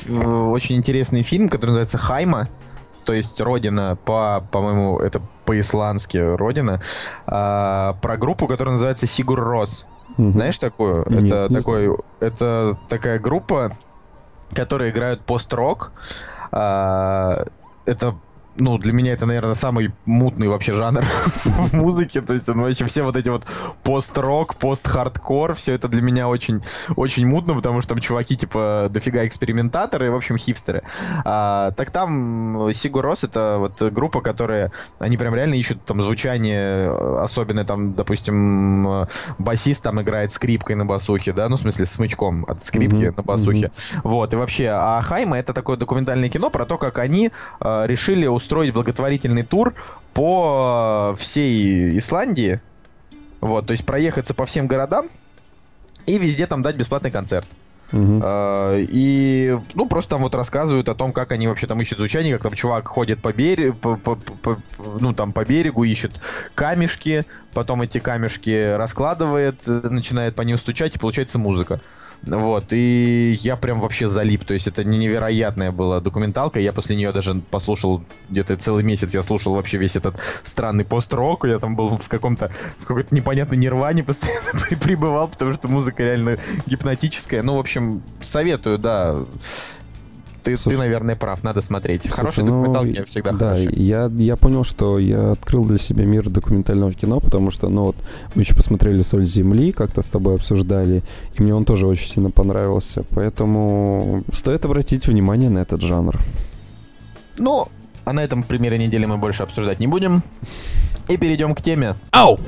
[0.50, 2.48] очень интересный фильм, который называется Хайма,
[3.06, 6.80] то есть Родина по, по-моему, это по-исландски Родина,
[7.26, 9.86] а, про группу, которая называется Сигур Рос.
[10.18, 10.32] Угу.
[10.32, 11.06] Знаешь такую?
[11.08, 12.04] Нет, это такой, знаю.
[12.20, 13.72] это такая группа
[14.54, 15.92] которые играют пост-рок.
[16.52, 17.46] А,
[17.84, 18.16] это
[18.58, 21.02] ну, для меня это, наверное, самый мутный вообще жанр
[21.44, 22.20] в музыке.
[22.20, 23.44] То есть, он вообще все вот эти вот
[23.82, 26.60] пост-рок, пост-хардкор, все это для меня очень,
[26.96, 30.82] очень мутно, потому что там чуваки, типа, дофига экспериментаторы, в общем, хипстеры.
[31.24, 36.90] А, так там Сигур Рос это вот группа, которая, они прям реально ищут там звучание,
[37.20, 39.06] особенно там, допустим,
[39.38, 43.14] басист там играет скрипкой на басухе, да, ну, в смысле, смычком от скрипки mm-hmm.
[43.16, 43.66] на басухе.
[43.66, 44.00] Mm-hmm.
[44.04, 48.26] Вот, и вообще, а Хайма это такое документальное кино про то, как они э, решили
[48.26, 49.74] устроить благотворительный тур
[50.14, 52.60] по э, всей Исландии.
[53.40, 55.08] Вот, то есть проехаться по всем городам
[56.06, 57.46] и везде там дать бесплатный концерт.
[57.92, 62.34] Uh, и, ну, просто там вот рассказывают о том, как они вообще там ищут звучание,
[62.34, 64.58] как там чувак ходит по берегу, по, по, по,
[64.98, 66.12] ну, там по берегу, ищет
[66.56, 71.80] камешки, потом эти камешки раскладывает, э, начинает по ним стучать, и получается музыка.
[72.26, 77.12] Вот, и я прям вообще залип, то есть это невероятная была документалка, я после нее
[77.12, 81.96] даже послушал где-то целый месяц, я слушал вообще весь этот странный пост-рок, я там был
[81.96, 86.36] в каком-то, в какой-то непонятной нирване постоянно пребывал, потому что музыка реально
[86.66, 89.24] гипнотическая, ну, в общем, советую, да,
[90.46, 92.02] ты, Слушай, ты, наверное, прав, надо смотреть.
[92.02, 93.84] Слушай, Хорошие ну, документалки всегда да, хорошие.
[93.84, 97.96] Я, я понял, что я открыл для себя мир документального кино, потому что, ну вот,
[98.36, 101.02] мы еще посмотрели «Соль земли», как-то с тобой обсуждали,
[101.34, 106.16] и мне он тоже очень сильно понравился, поэтому стоит обратить внимание на этот жанр.
[107.38, 107.66] Ну,
[108.04, 110.22] а на этом примере недели мы больше обсуждать не будем.
[111.08, 111.94] И перейдем к теме.
[112.12, 112.38] Ау!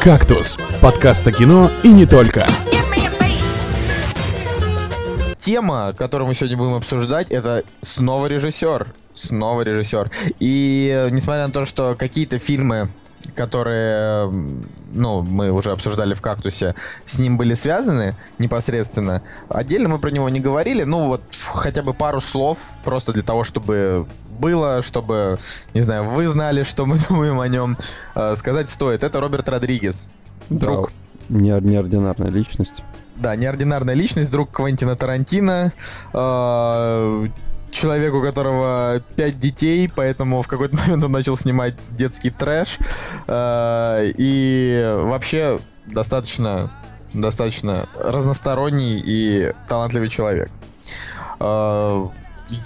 [0.00, 2.46] «Кактус»— подкаст о кино и не только
[5.48, 8.92] тема, которую мы сегодня будем обсуждать, это снова режиссер.
[9.14, 10.10] Снова режиссер.
[10.40, 12.90] И несмотря на то, что какие-то фильмы
[13.34, 14.32] которые,
[14.92, 19.22] ну, мы уже обсуждали в «Кактусе», с ним были связаны непосредственно.
[19.48, 23.44] Отдельно мы про него не говорили, ну, вот хотя бы пару слов, просто для того,
[23.44, 24.06] чтобы
[24.40, 25.38] было, чтобы,
[25.74, 27.76] не знаю, вы знали, что мы думаем о нем.
[28.14, 29.02] Э, сказать стоит.
[29.02, 30.08] Это Роберт Родригес.
[30.48, 30.92] Друг.
[31.28, 32.82] Да, неординарная личность.
[33.18, 35.72] Да, неординарная личность, друг Квентина Тарантино.
[36.12, 37.26] Э,
[37.72, 42.78] человек, у которого пять детей, поэтому в какой-то момент он начал снимать детский трэш.
[43.26, 46.70] Э, и вообще достаточно,
[47.12, 50.50] достаточно разносторонний и талантливый человек.
[51.40, 52.06] Э,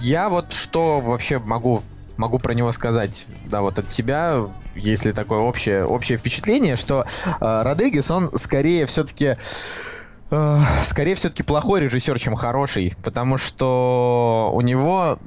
[0.01, 1.81] я вот что вообще могу
[2.15, 7.07] могу про него сказать, да, вот от себя, если такое общее, общее впечатление, что
[7.39, 9.35] Родригес, он скорее все-таки
[10.83, 15.19] скорее все-таки плохой режиссер, чем хороший, потому что у него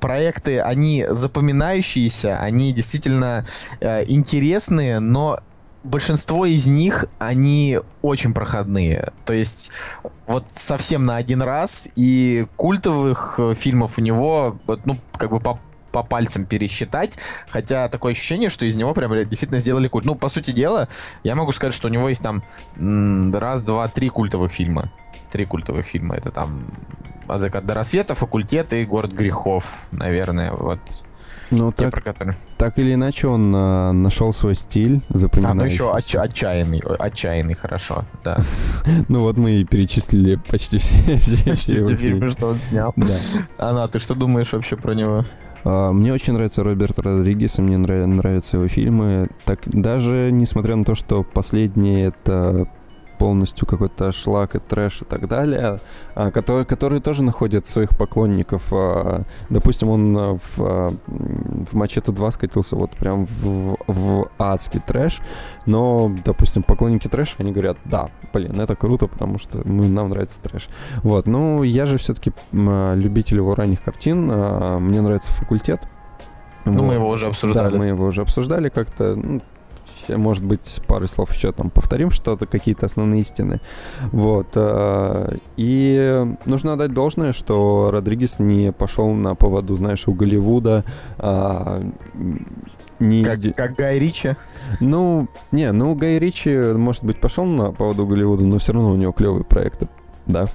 [0.00, 3.46] проекты, они запоминающиеся, они действительно
[3.80, 5.38] э, интересные, но
[5.84, 9.12] большинство из них, они очень проходные.
[9.24, 9.72] То есть
[10.26, 15.58] вот совсем на один раз, и культовых э, фильмов у него, ну, как бы по
[15.92, 20.04] по пальцам пересчитать, хотя такое ощущение, что из него прям действительно сделали культ.
[20.04, 20.88] Ну, по сути дела,
[21.24, 22.42] я могу сказать, что у него есть там
[22.76, 24.92] раз, два, три культовых фильма.
[25.30, 26.16] Три культовых фильма.
[26.16, 26.66] Это там
[27.26, 30.80] «От заката до рассвета», «Факультет» и «Город грехов», наверное, вот.
[31.50, 32.36] Ну, Те, так, про которые...
[32.58, 35.84] так или иначе, он а, нашел свой стиль, запоминающийся.
[35.84, 38.38] А, ну еще отч- отчаянный, отчаянный, хорошо, да.
[39.08, 42.92] ну вот мы и перечислили почти все, все, все фильмы, что он снял.
[42.96, 43.16] Да.
[43.58, 45.24] Анна, ты что думаешь вообще про него?
[45.64, 49.28] А, мне очень нравится Роберт Родригес, и мне нравятся его фильмы.
[49.44, 52.68] Так, даже несмотря на то, что последние это
[53.18, 55.80] полностью какой-то шлак и трэш и так далее,
[56.14, 58.62] а, которые, которые тоже находят своих поклонников.
[58.72, 65.20] А, допустим, он в, в Мачете 2 скатился вот прям в, в адский трэш,
[65.66, 70.40] но, допустим, поклонники трэша, они говорят, да, блин, это круто, потому что мы, нам нравится
[70.42, 70.68] трэш.
[71.02, 75.80] Вот, ну, я же все-таки любитель его ранних картин, мне нравится «Факультет»,
[76.72, 76.88] ну, вот.
[76.88, 77.72] мы его уже обсуждали.
[77.72, 79.14] Да, мы его уже обсуждали как-то.
[79.16, 79.42] Ну,
[80.16, 83.60] может быть, пару слов еще там повторим что-то, какие-то основные истины.
[84.12, 84.48] Вот.
[84.54, 90.84] Э, и нужно отдать должное, что Родригес не пошел на поводу, знаешь, у Голливуда.
[91.18, 91.82] А,
[92.98, 93.22] не...
[93.22, 94.34] Как, как Гай Ричи?
[94.80, 98.96] Ну, не, ну Гай Ричи, может быть, пошел на поводу Голливуда, но все равно у
[98.96, 99.88] него клевые проекты,
[100.26, 100.46] да.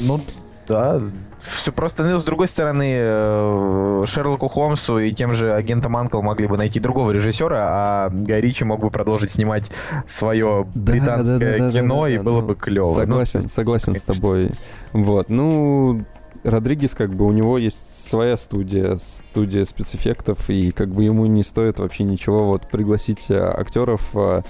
[0.00, 0.20] Ну,
[0.66, 1.02] да,
[1.44, 6.46] все просто, ну, с другой стороны, э, Шерлоку Холмсу и тем же агентам Анкл могли
[6.46, 9.70] бы найти другого режиссера, а Гай Ричи мог бы продолжить снимать
[10.06, 12.94] свое британское да, да, да, кино, и было бы клево.
[12.94, 14.14] Согласен, ну, согласен конечно.
[14.14, 14.50] с тобой.
[14.92, 16.04] Вот, ну,
[16.44, 21.42] Родригес, как бы, у него есть своя студия, студия спецэффектов, и как бы ему не
[21.42, 24.42] стоит вообще ничего вот пригласить э, актеров э,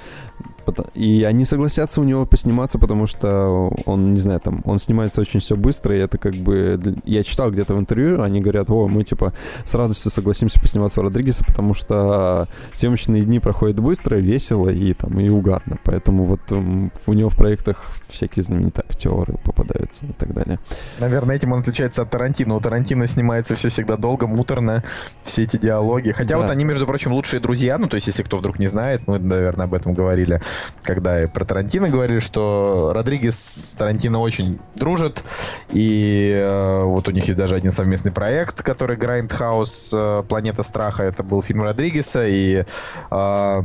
[0.94, 5.40] и они согласятся у него посниматься, потому что он, не знаю, там, он снимается очень
[5.40, 6.78] все быстро, и это как бы...
[7.04, 9.32] Я читал где-то в интервью, они говорят, о, мы, типа,
[9.64, 15.18] с радостью согласимся посниматься у Родригеса, потому что съемочные дни проходят быстро, весело и там,
[15.20, 15.78] и угарно.
[15.84, 20.58] Поэтому вот у него в проектах всякие знаменитые актеры попадаются и так далее.
[20.98, 22.56] Наверное, этим он отличается от Тарантино.
[22.56, 24.82] У Тарантино снимается все всегда долго, муторно,
[25.22, 26.12] все эти диалоги.
[26.12, 26.40] Хотя да.
[26.40, 29.18] вот они, между прочим, лучшие друзья, ну, то есть, если кто вдруг не знает, мы,
[29.18, 30.40] наверное, об этом говорили
[30.82, 35.24] когда и про Тарантино говорили, что Родригес с Тарантино очень дружат,
[35.70, 41.02] и э, вот у них есть даже один совместный проект, который Grindhouse э, «Планета страха»,
[41.04, 42.64] это был фильм Родригеса, и
[43.10, 43.62] э,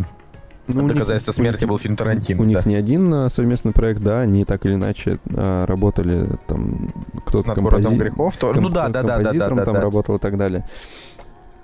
[0.71, 2.41] ну, Доказательство смерти был фильм Тарантино.
[2.41, 2.49] У да.
[2.49, 6.93] них не один а, совместный проект, да, они так или иначе а, работали там
[7.25, 7.84] кто-то Над компози...
[7.84, 8.38] городом грехов.
[8.38, 8.54] То...
[8.54, 9.82] ну да, да, да, да, да, да, там да.
[9.82, 10.65] работал и так далее.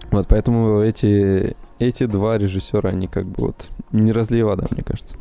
[0.09, 5.15] Вот поэтому эти эти два режиссера, они как бы вот не разлей вода, мне кажется.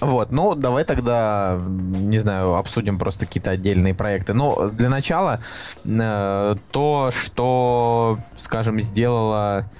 [0.00, 4.32] Вот, ну давай тогда, не знаю, обсудим просто какие-то отдельные проекты.
[4.32, 5.40] Ну, для начала,
[5.84, 9.70] э, то, что, скажем, сделала,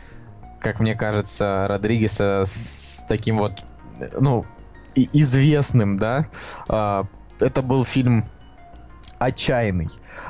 [0.61, 3.65] как мне кажется, Родригеса с таким вот,
[4.19, 4.45] ну,
[4.95, 6.27] известным, да,
[6.69, 7.05] э,
[7.41, 8.27] это был фильм
[9.19, 9.89] «Отчаянный».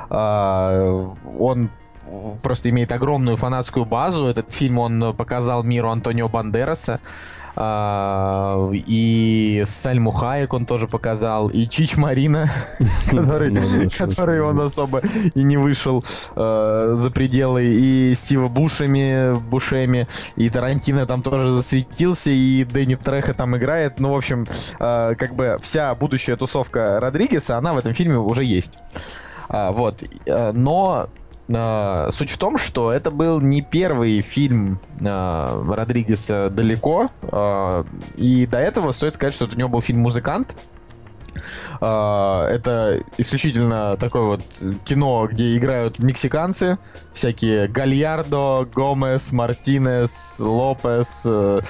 [0.09, 1.69] Э, он
[2.41, 4.25] просто имеет огромную фанатскую базу.
[4.25, 6.99] Этот фильм он показал миру Антонио Бандераса.
[7.55, 12.47] А, и Сальму Хаек он тоже показал, и Чич Марина,
[13.11, 13.53] который,
[13.97, 15.01] который он особо
[15.33, 16.03] и не вышел
[16.35, 23.33] э, за пределы, и Стива Бушами, Бушеми, и Тарантино там тоже засветился, и Дэнни Треха
[23.33, 23.99] там играет.
[23.99, 24.47] Ну, в общем,
[24.79, 28.77] э, как бы вся будущая тусовка Родригеса, она в этом фильме уже есть.
[29.49, 30.03] А, вот.
[30.25, 31.09] Э, но
[32.11, 37.85] суть в том, что это был не первый фильм uh, Родригеса далеко, uh,
[38.15, 40.55] и до этого стоит сказать, что у него был фильм «Музыкант»,
[41.79, 44.41] это исключительно такое вот
[44.83, 46.77] кино, где играют мексиканцы,
[47.13, 51.63] всякие Гальярдо, Гомес, Мартинес, Лопес, uh,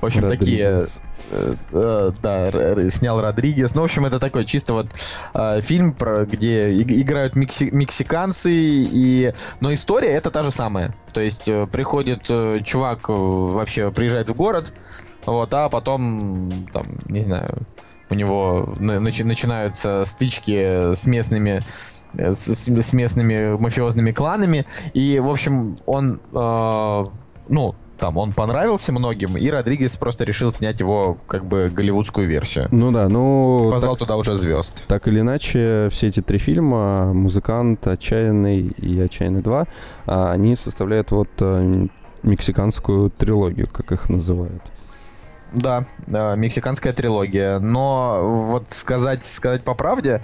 [0.00, 0.38] в общем, Родригес.
[0.38, 0.86] такие
[1.30, 3.74] Э, э, да, снял Родригес.
[3.74, 4.86] Ну, в общем, это такой чисто вот
[5.34, 9.32] э, фильм, про, где играют мекси мексиканцы, и...
[9.60, 10.94] но история это та же самая.
[11.12, 14.72] То есть э, приходит э, чувак, э, вообще приезжает в город,
[15.24, 17.66] вот, а потом, там, не знаю,
[18.10, 21.62] у него начи начинаются стычки с местными
[22.12, 24.64] с, с местными мафиозными кланами,
[24.94, 27.04] и, в общем, он, э,
[27.48, 32.68] ну, там он понравился многим, и Родригес просто решил снять его как бы голливудскую версию.
[32.70, 33.70] Ну да, ну...
[33.70, 34.84] Позвал так, туда уже звезд.
[34.86, 39.68] Так или иначе, все эти три фильма, «Музыкант», «Отчаянный» и «Отчаянный 2»,
[40.06, 41.86] а, они составляют вот э,
[42.22, 44.62] мексиканскую трилогию, как их называют.
[45.52, 47.58] Да, да, мексиканская трилогия.
[47.58, 50.20] Но вот сказать, сказать по правде,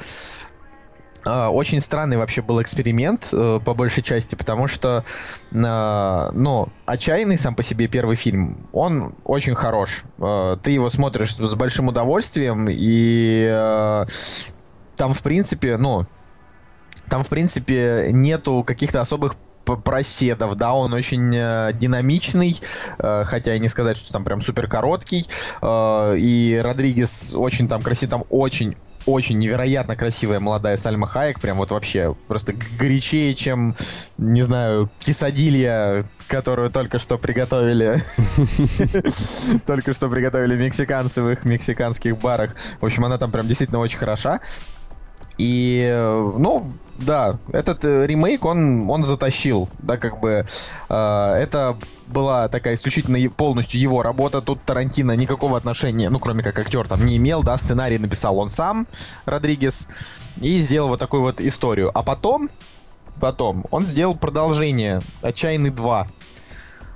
[1.24, 5.04] а, очень странный вообще был эксперимент э, по большей части, потому что,
[5.52, 10.02] э, ну, «Отчаянный» сам по себе первый фильм, он очень хорош.
[10.18, 14.06] Э, ты его смотришь с большим удовольствием, и э,
[14.96, 16.06] там, в принципе, ну,
[17.08, 22.58] там, в принципе, нету каких-то особых проседов, да, он очень э, динамичный,
[22.98, 25.26] э, хотя и не сказать, что там прям супер короткий,
[25.60, 31.58] э, и Родригес очень там красив, там очень очень невероятно красивая молодая Сальма Хайек, прям
[31.58, 33.74] вот вообще просто горячее, чем,
[34.18, 37.96] не знаю, кисадилья, которую только что приготовили.
[39.66, 42.56] Только что приготовили мексиканцы в их мексиканских барах.
[42.80, 44.40] В общем, она там прям действительно очень хороша.
[45.38, 45.90] И,
[46.38, 50.46] ну, да, этот э, ремейк, он, он затащил, да, как бы,
[50.88, 54.40] э, это была такая исключительно полностью его работа.
[54.40, 58.50] Тут Тарантино никакого отношения, ну, кроме как актер, там не имел, да, сценарий написал он
[58.50, 58.86] сам,
[59.24, 59.88] Родригес,
[60.36, 61.90] и сделал вот такую вот историю.
[61.94, 62.48] А потом,
[63.20, 66.06] потом, он сделал продолжение «Отчаянный 2».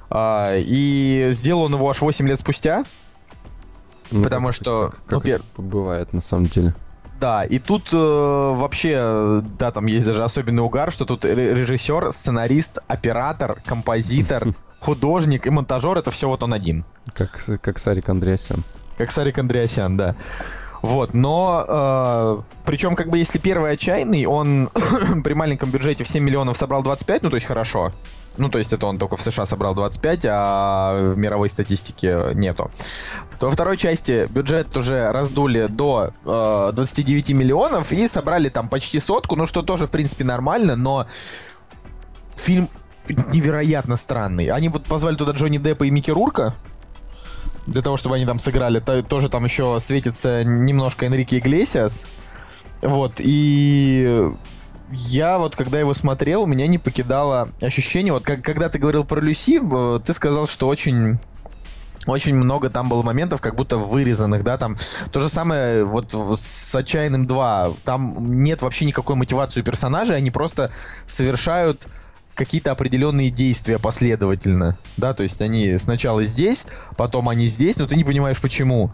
[0.09, 2.85] А, и сделал он его аж 8 лет спустя,
[4.12, 4.88] ну, потому как, что...
[4.90, 5.42] Как, как ну, пер...
[5.57, 6.75] бывает, на самом деле.
[7.20, 12.79] Да, и тут э, вообще, да, там есть даже особенный угар, что тут режиссер, сценарист,
[12.88, 16.85] оператор, композитор, художник и монтажер, это все вот он один.
[17.14, 18.64] Как, как Сарик Андреасян.
[18.98, 20.14] Как Сарик Андреасян, да.
[20.83, 24.70] Вот, но э, причем, как бы, если первый отчаянный, он
[25.24, 27.92] при маленьком бюджете в 7 миллионов собрал 25, ну, то есть хорошо.
[28.38, 32.70] Ну, то есть это он только в США собрал 25, а в мировой статистике нету.
[33.40, 39.37] Во второй части бюджет уже раздули до э, 29 миллионов и собрали там почти сотку,
[39.37, 41.07] ну, что тоже, в принципе, нормально, но
[42.35, 42.68] фильм
[43.09, 44.49] невероятно странный.
[44.49, 46.55] Они вот позвали туда Джонни Деппа и Микки Рурка,
[47.66, 48.81] для того, чтобы они там сыграли.
[48.81, 52.07] То, тоже там еще светится немножко Энрике Иглесиас.
[52.83, 54.31] Вот, и
[54.90, 59.05] я вот, когда его смотрел, у меня не покидало ощущение, вот как, когда ты говорил
[59.05, 59.61] про Люси,
[60.05, 61.18] ты сказал, что очень
[62.07, 64.77] очень много там было моментов, как будто вырезанных, да, там.
[65.11, 70.31] То же самое вот с «Отчаянным 2», там нет вообще никакой мотивации у персонажей, они
[70.31, 70.70] просто
[71.09, 71.88] совершают
[72.37, 77.96] какие-то определенные действия последовательно, да, то есть они сначала здесь, потом они здесь, но ты
[77.96, 78.92] не понимаешь почему.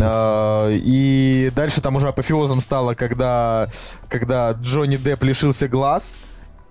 [0.00, 3.68] А, и дальше там уже апофеозом стало, когда,
[4.08, 6.16] когда Джонни Депп лишился глаз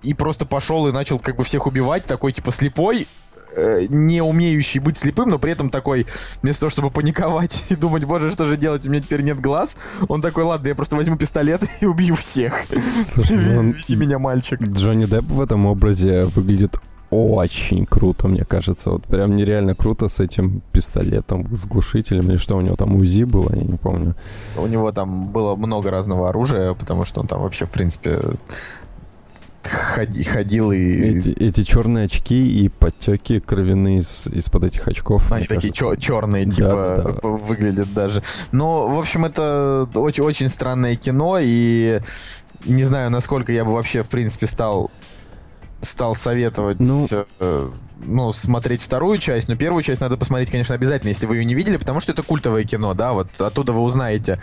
[0.01, 3.07] и просто пошел и начал как бы всех убивать, такой типа слепой,
[3.55, 6.07] Э, не умеющий быть слепым, но при этом такой,
[6.41, 9.77] вместо того, чтобы паниковать и думать, боже, что же делать, у меня теперь нет глаз,
[10.07, 12.65] он такой, ладно, я просто возьму пистолет и убью всех.
[13.13, 14.59] Слушай, ну Веди меня, мальчик.
[14.61, 16.77] Джонни Депп в этом образе выглядит
[17.13, 18.89] очень круто, мне кажется.
[18.89, 22.29] Вот прям нереально круто с этим пистолетом, с глушителем.
[22.29, 24.15] Или что у него там УЗИ было, я не помню.
[24.57, 28.19] У него там было много разного оружия, потому что он там вообще, в принципе,
[29.63, 30.79] ходи, ходил и...
[30.79, 35.31] Эти, эти черные очки и подтеки кровяные из, из-под этих очков.
[35.31, 37.29] Они такие чер- черные, типа, да, да, да.
[37.29, 38.23] выглядят даже.
[38.51, 42.01] Но, в общем, это очень, очень странное кино, и
[42.65, 44.91] не знаю, насколько я бы вообще, в принципе, стал
[45.83, 47.07] стал советовать ну,
[47.39, 47.71] э,
[48.05, 51.53] ну, смотреть вторую часть, но первую часть надо посмотреть, конечно, обязательно, если вы ее не
[51.53, 54.39] видели, потому что это культовое кино, да, вот оттуда вы узнаете,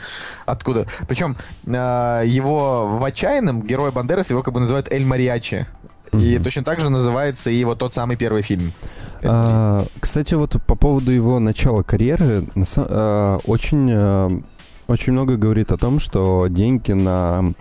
[0.46, 0.86] откуда.
[1.08, 5.66] Причем э, его в «Отчаянном» герой Бандерас его как бы называют Эль Мариачи.
[6.12, 8.72] И mm точно так же называется и вот тот самый первый фильм.
[9.22, 14.42] А, кстати, вот по поводу его начала карьеры, а, очень, а,
[14.88, 17.52] очень много говорит о том, что деньги на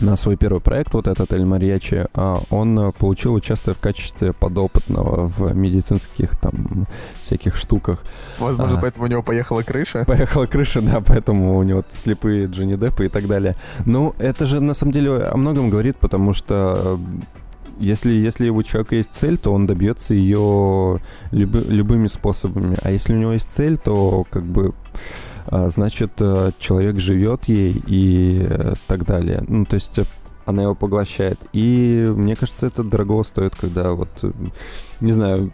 [0.00, 4.32] на свой первый проект, вот этот Эль Мариачи, а, он э, получил участие в качестве
[4.32, 6.86] подопытного в медицинских там
[7.22, 8.04] всяких штуках.
[8.38, 10.04] Возможно, а, поэтому у него поехала крыша?
[10.06, 13.56] Поехала крыша, да, поэтому у него слепые Джонни Деппы и так далее.
[13.84, 17.22] Ну, это же на самом деле о многом говорит, потому что э,
[17.78, 20.98] если, если у человека есть цель, то он добьется ее
[21.30, 22.76] любы, любыми способами.
[22.82, 24.72] А если у него есть цель, то как бы
[25.50, 29.42] значит, э, человек живет ей и э, так далее.
[29.46, 30.04] Ну, то есть э,
[30.44, 31.38] она его поглощает.
[31.52, 34.08] И мне кажется, это дорого стоит, когда вот,
[35.00, 35.52] не знаю,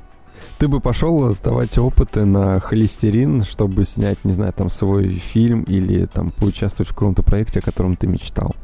[0.59, 6.07] ты бы пошел сдавать опыты на холестерин, чтобы снять, не знаю, там свой фильм или
[6.07, 8.55] там поучаствовать в каком-то проекте, о котором ты мечтал.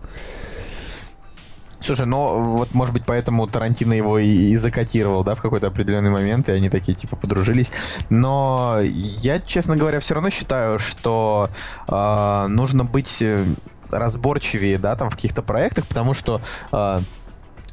[1.80, 6.10] Слушай, ну вот, может быть, поэтому Тарантино его и, и закатировал, да, в какой-то определенный
[6.10, 7.70] момент, и они такие, типа, подружились.
[8.10, 11.50] Но я, честно говоря, все равно считаю, что
[11.86, 13.44] э, нужно быть э,
[13.90, 16.40] разборчивее, да, там, в каких-то проектах, потому что...
[16.72, 17.00] Э,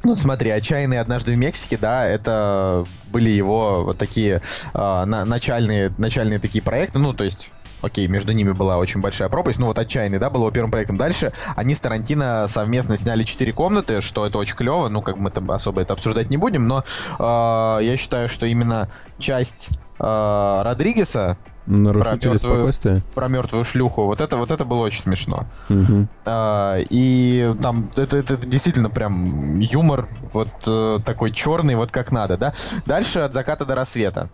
[0.02, 4.40] ну, смотри, «Отчаянные однажды в Мексике», да, это были его вот такие
[4.72, 7.50] э, на, начальные, начальные такие проекты, ну, то есть
[7.86, 10.96] окей, между ними была очень большая пропасть, ну вот «Отчаянный», да, был его первым проектом.
[10.96, 15.30] Дальше они с Тарантино совместно сняли четыре комнаты, что это очень клево, ну как мы
[15.30, 16.84] там особо это обсуждать не будем, но
[17.18, 23.02] э, я считаю, что именно часть э, Родригеса Нарушители про спокойствия?
[23.14, 24.04] Про мертвую шлюху.
[24.04, 25.46] Вот это, вот это было очень смешно.
[25.68, 26.06] Угу.
[26.24, 32.36] А, и там это, это действительно прям юмор вот э, такой черный, вот как надо,
[32.36, 32.54] да.
[32.86, 34.30] Дальше от заката до рассвета.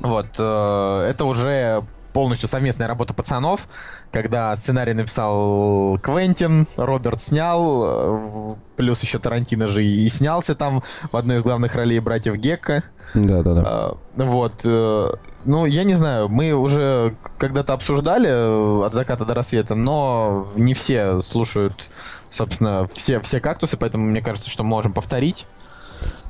[0.00, 1.84] Вот, э, это уже
[2.18, 3.68] полностью совместная работа пацанов,
[4.10, 11.16] когда сценарий написал Квентин, Роберт снял, э, плюс еще Тарантино же и снялся там в
[11.16, 12.82] одной из главных ролей братьев Гекка.
[13.14, 13.90] Да, да, да.
[14.16, 14.62] Вот.
[14.64, 15.12] Э,
[15.44, 20.74] ну, я не знаю, мы уже когда-то обсуждали э, от заката до рассвета, но не
[20.74, 21.88] все слушают,
[22.30, 25.46] собственно, все, все кактусы, поэтому мне кажется, что можем повторить.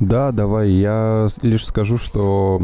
[0.00, 0.68] Да, давай.
[0.68, 2.60] Я лишь скажу, что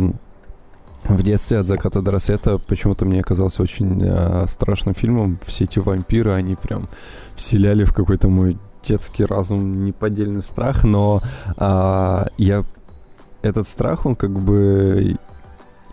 [1.08, 5.38] в детстве от заката до рассвета почему-то мне казался очень э, страшным фильмом.
[5.44, 6.88] Все эти вампиры, они прям
[7.36, 11.22] вселяли в какой-то мой детский разум неподдельный страх, но
[11.56, 12.64] э, я
[13.42, 15.18] этот страх, он как бы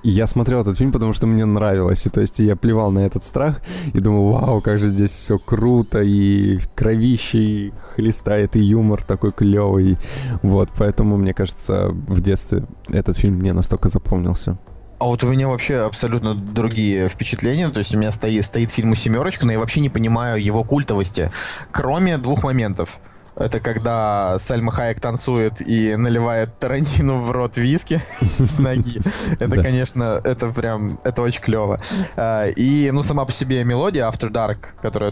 [0.04, 2.06] я смотрел этот фильм, потому что мне нравилось.
[2.06, 3.62] И то есть я плевал на этот страх
[3.94, 9.32] и думал, вау, как же здесь все круто, и кровище, и хлестает, и юмор такой
[9.32, 9.98] клевый.
[10.42, 14.58] Вот, поэтому, мне кажется, в детстве этот фильм мне настолько запомнился.
[15.02, 17.70] А вот у меня вообще абсолютно другие впечатления.
[17.70, 21.32] То есть у меня стоит, стоит фильм «Семерочка», но я вообще не понимаю его культовости.
[21.72, 23.00] Кроме двух моментов.
[23.36, 28.00] Это когда Сальма Хайек танцует и наливает Тарантину в рот виски
[28.38, 29.02] с ноги.
[29.40, 31.80] Это, конечно, это прям, это очень клево.
[32.16, 35.10] А, и, ну, сама по себе мелодия After Dark, которая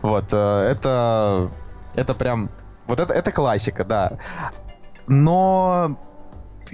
[0.00, 1.50] Вот, э, это,
[1.96, 2.48] это прям,
[2.86, 4.12] вот это, это классика, да.
[5.06, 5.98] Но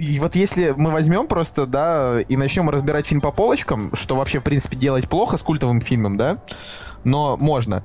[0.01, 4.39] и вот если мы возьмем просто, да, и начнем разбирать фильм по полочкам, что вообще,
[4.39, 6.39] в принципе, делать плохо с культовым фильмом, да,
[7.03, 7.83] но можно.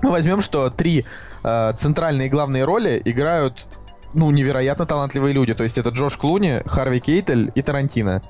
[0.00, 1.04] Мы возьмем, что три
[1.44, 3.66] э, центральные главные роли играют
[4.14, 5.54] ну, невероятно талантливые люди.
[5.54, 8.22] То есть это Джош Клуни, Харви Кейтель и Тарантино.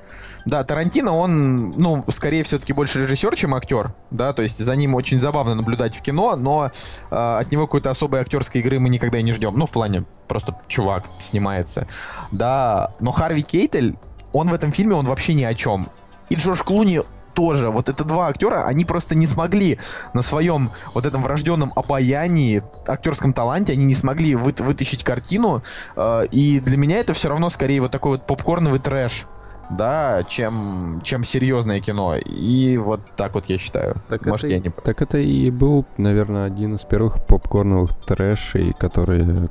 [0.45, 4.95] Да, Тарантино, он, ну, скорее все-таки больше режиссер, чем актер, да, то есть за ним
[4.95, 6.71] очень забавно наблюдать в кино, но
[7.11, 9.57] э, от него какой-то особой актерской игры мы никогда и не ждем.
[9.57, 11.87] Ну, в плане, просто чувак снимается.
[12.31, 13.95] Да, но Харви Кейтель,
[14.31, 15.87] он в этом фильме, он вообще ни о чем.
[16.29, 17.01] И Джош Клуни
[17.33, 17.69] тоже.
[17.69, 19.79] Вот это два актера, они просто не смогли
[20.13, 25.63] на своем вот этом врожденном обаянии, актерском таланте, они не смогли вы, вытащить картину.
[25.95, 29.25] Э, и для меня это все равно скорее вот такой вот попкорновый трэш
[29.69, 32.15] да, чем, чем серьезное кино.
[32.15, 33.95] И вот так вот я считаю.
[34.09, 38.73] Так Может, это, я не Так это и был, наверное, один из первых попкорновых трэшей,
[38.73, 39.49] которые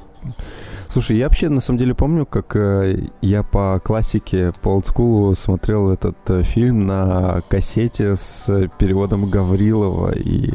[0.93, 5.88] Слушай, я вообще на самом деле помню, как э, я по классике, по олдскулу смотрел
[5.88, 10.12] этот э, фильм на кассете с переводом Гаврилова.
[10.12, 10.53] И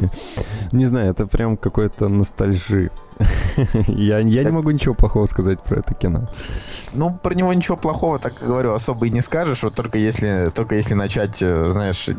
[0.72, 2.92] не знаю, это прям какой-то ностальжи.
[3.88, 6.30] я, я не могу ничего плохого сказать про это кино.
[6.94, 9.64] Ну, про него ничего плохого, так говорю, особо и не скажешь.
[9.64, 12.10] Вот только если, только если начать, э, знаешь,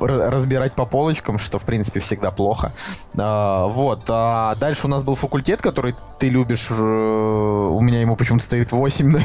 [0.00, 2.72] разбирать по полочкам, что, в принципе, всегда плохо.
[3.16, 4.04] А, вот.
[4.08, 6.68] А дальше у нас был факультет, который ты любишь.
[6.70, 9.18] Э, у меня ему почему-то стоит 8, но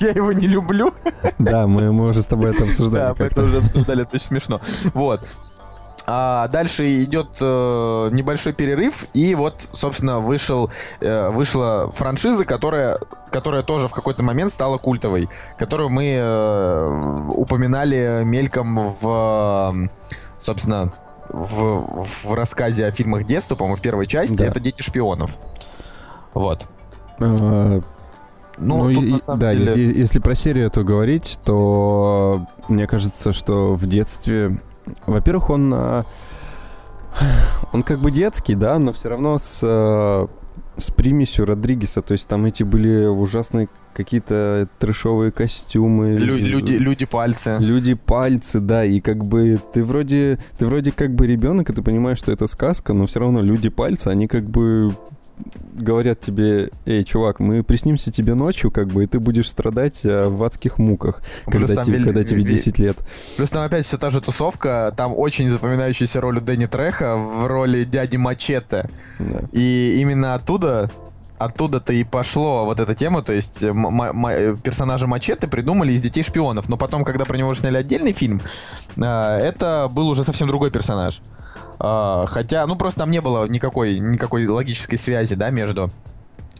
[0.00, 0.92] я его не люблю.
[1.38, 3.02] Да, мы, мы уже с тобой это обсуждали.
[3.02, 4.60] Да, мы это уже обсуждали, это очень смешно.
[4.94, 5.26] Вот.
[6.10, 12.98] А дальше идет э, небольшой перерыв, и вот, собственно, вышел, э, вышла франшиза, которая,
[13.30, 15.28] которая тоже в какой-то момент стала культовой,
[15.58, 19.90] которую мы э, упоминали мельком в,
[20.38, 20.94] собственно,
[21.28, 24.34] в, в рассказе о фильмах детства, по-моему, в первой части.
[24.34, 24.46] Да.
[24.46, 25.36] Это «Дети шпионов».
[26.32, 26.64] Вот.
[27.20, 27.82] А,
[28.56, 29.92] ну, ну тут, и, да, деле...
[29.92, 34.58] если про серию то говорить, то мне кажется, что в детстве
[35.06, 36.04] во-первых, он, а,
[37.72, 40.28] он как бы детский, да, но все равно с, а,
[40.76, 42.02] с примесью Родригеса.
[42.02, 46.14] То есть там эти были ужасные какие-то трешовые костюмы.
[46.14, 47.58] Лю- люди, люди пальцы.
[47.60, 51.82] Люди пальцы, да, и как бы ты вроде, ты вроде как бы ребенок, и ты
[51.82, 54.94] понимаешь, что это сказка, но все равно люди пальцы, они как бы
[55.74, 60.28] говорят тебе, эй, чувак, мы приснимся тебе ночью, как бы, и ты будешь страдать а,
[60.28, 62.96] в адских муках, Плюс когда, тебе, когда тебе 10 лет.
[63.36, 67.46] Плюс там опять все та же тусовка, там очень запоминающаяся роль у Дэнни Треха в
[67.46, 68.88] роли дяди Мачете.
[69.18, 69.40] Да.
[69.52, 70.90] И именно оттуда
[71.38, 76.76] оттуда-то и пошло вот эта тема, то есть персонажа Мачете придумали из детей шпионов, но
[76.76, 78.42] потом, когда про него сняли отдельный фильм,
[78.96, 81.20] э, это был уже совсем другой персонаж.
[81.80, 85.90] А, хотя, ну просто там не было никакой, никакой логической связи, да, между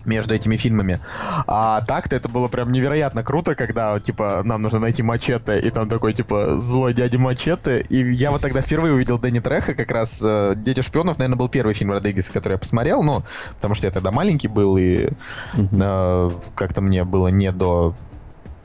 [0.09, 1.01] между этими фильмами.
[1.47, 5.89] А так-то это было прям невероятно круто, когда, типа, нам нужно найти мачете, и там
[5.89, 7.81] такой, типа, злой дядя мачете.
[7.89, 11.49] И я вот тогда впервые увидел Дэнни Треха, как раз э, «Дети шпионов», наверное, был
[11.49, 13.23] первый фильм Родригеса, который я посмотрел, ну,
[13.55, 15.11] потому что я тогда маленький был, и
[15.57, 17.95] э, как-то мне было не до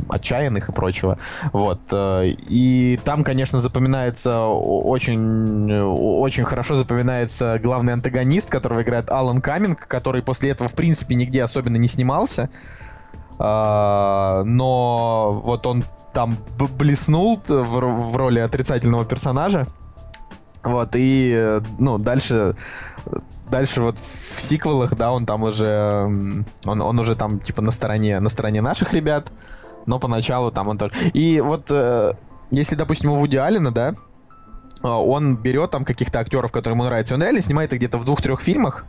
[0.09, 1.17] отчаянных и прочего.
[1.51, 1.79] Вот.
[1.91, 9.87] Э, и там, конечно, запоминается очень, очень хорошо запоминается главный антагонист, которого играет Алан Каминг,
[9.87, 12.49] который после этого, в принципе, нигде особенно не снимался.
[13.39, 15.83] А, но вот он
[16.13, 16.37] там
[16.77, 19.65] блеснул в, роли отрицательного персонажа.
[20.63, 22.55] Вот, и, ну, дальше
[23.49, 26.09] дальше вот в сиквелах, да, он там уже,
[26.65, 29.31] он, он уже там типа на стороне, на стороне наших ребят,
[29.85, 30.93] но поначалу там он тоже.
[31.13, 32.13] И вот э,
[32.51, 33.89] если, допустим, у Вуди Аллена, да,
[34.83, 38.05] э, он берет там каких-то актеров, которые ему нравятся, он реально снимает их где-то в
[38.05, 38.85] двух-трех фильмах,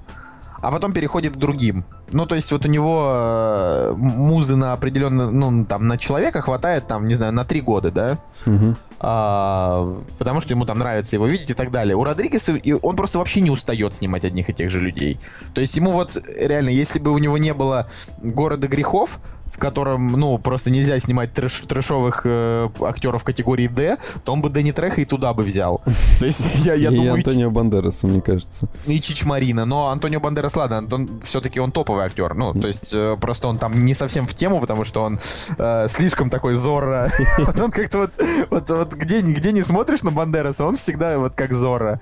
[0.60, 1.84] а потом переходит к другим.
[2.12, 6.86] Ну, то есть вот у него э, музы на определенно, ну, там, на человека хватает,
[6.86, 8.18] там, не знаю, на три года, да?
[8.46, 8.74] Угу.
[9.00, 11.96] А, потому что ему там нравится его видеть и так далее.
[11.96, 15.18] У Родригеса он просто вообще не устает снимать одних и тех же людей.
[15.52, 17.88] То есть ему вот реально, если бы у него не было
[18.22, 19.18] города грехов,
[19.54, 24.48] в котором, ну, просто нельзя снимать трэш, трэшовых э, актеров категории D, то он бы
[24.48, 25.80] Дэнни Треха и туда бы взял.
[26.18, 27.14] То есть я, я и думаю...
[27.14, 28.66] И Антонио Бандераса, мне кажется.
[28.86, 29.64] И Чич Марина.
[29.64, 32.34] Но Антонио Бандерас, ладно, Антон, все-таки он топовый актер.
[32.34, 35.18] Ну, то есть э, просто он там не совсем в тему, потому что он
[35.56, 37.08] э, слишком такой Зорро.
[37.38, 38.12] Вот он как-то вот,
[38.50, 42.00] вот, вот где, где не смотришь на Бандераса, он всегда вот как Зорро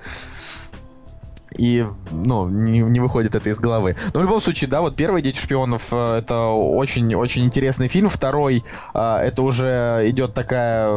[1.57, 3.97] и, ну, не, не выходит это из головы.
[4.15, 8.09] Но в любом случае, да, вот первый «Дети шпионов» э,— это очень-очень интересный фильм.
[8.09, 10.91] Второй э,— это уже идет такая,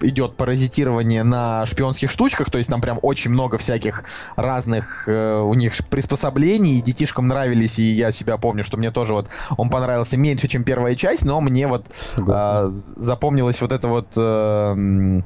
[0.00, 4.04] идет паразитирование на шпионских штучках, то есть там прям очень много всяких
[4.36, 9.14] разных э, у них приспособлений, и детишкам нравились, и я себя помню, что мне тоже
[9.14, 11.86] вот он понравился меньше, чем первая часть, но мне вот
[12.16, 14.08] э, запомнилась вот это вот...
[14.16, 15.22] Э,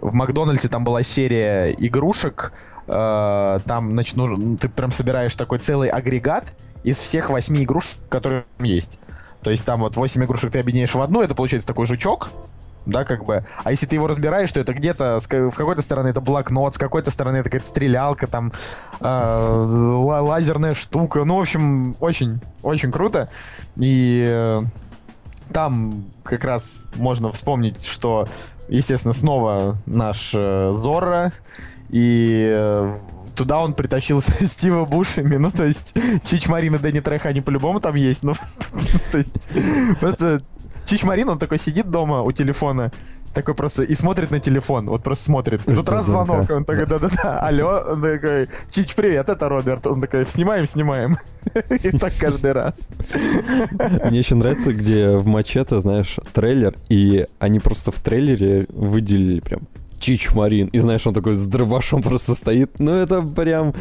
[0.00, 2.52] в Макдональдсе там была серия игрушек,
[2.88, 8.98] э, там, нужно, ты прям собираешь такой целый агрегат из всех восьми игрушек, которые есть.
[9.42, 12.30] То есть там вот восемь игрушек ты объединяешь в одну, это получается такой жучок,
[12.86, 13.44] да, как бы.
[13.62, 17.10] А если ты его разбираешь, то это где-то, с какой-то стороны это блокнот, с какой-то
[17.10, 18.52] стороны это какая-то стрелялка, там,
[19.00, 21.24] э, лазерная штука.
[21.24, 23.28] Ну, в общем, очень, очень круто.
[23.76, 24.62] И э,
[25.52, 28.26] там как раз можно вспомнить, что,
[28.68, 31.32] естественно, снова наш э, Зорро
[31.88, 32.94] и э,
[33.34, 37.80] туда он притащил Стива Бушами, ну, то есть, Чич Марин и Дэнни Треха, они по-любому
[37.80, 38.34] там есть, ну,
[39.12, 39.48] то есть,
[40.00, 40.42] просто
[40.84, 42.90] Чич Марин, он такой сидит дома у телефона,
[43.34, 45.60] такой просто и смотрит на телефон, вот просто смотрит.
[45.68, 49.86] И тут раз звонок, он такой, да-да-да, алло, он такой, Чич, привет, это Роберт.
[49.86, 51.16] Он такой, снимаем, снимаем.
[51.82, 52.90] И так каждый раз.
[54.04, 59.60] Мне еще нравится, где в Мачете, знаешь, трейлер, и они просто в трейлере выделили прям
[59.98, 60.68] Чичмарин.
[60.68, 62.78] И знаешь, он такой с дробашом просто стоит.
[62.78, 63.74] Ну, это прям...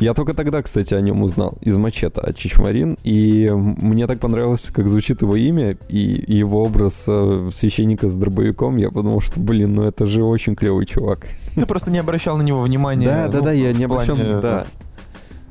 [0.00, 1.58] Я только тогда, кстати, о нем узнал.
[1.60, 2.96] Из Мачета, от Чичмарин.
[3.04, 8.76] И мне так понравилось, как звучит его имя и его образ э, священника с дробовиком.
[8.76, 11.26] Я подумал, что, блин, ну это же очень клевый чувак.
[11.54, 13.06] Ты просто не обращал на него внимания.
[13.06, 14.16] Да, да, да, я не обращал...
[14.16, 14.66] Да.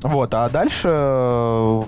[0.02, 1.82] Вот, а дальше, э,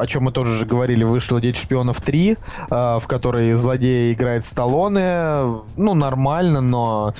[0.00, 4.44] о чем мы тоже же говорили, вышла «Дети шпионов 3», э, в которой злодей играет
[4.44, 5.62] Сталлоне.
[5.76, 7.14] Ну, нормально, но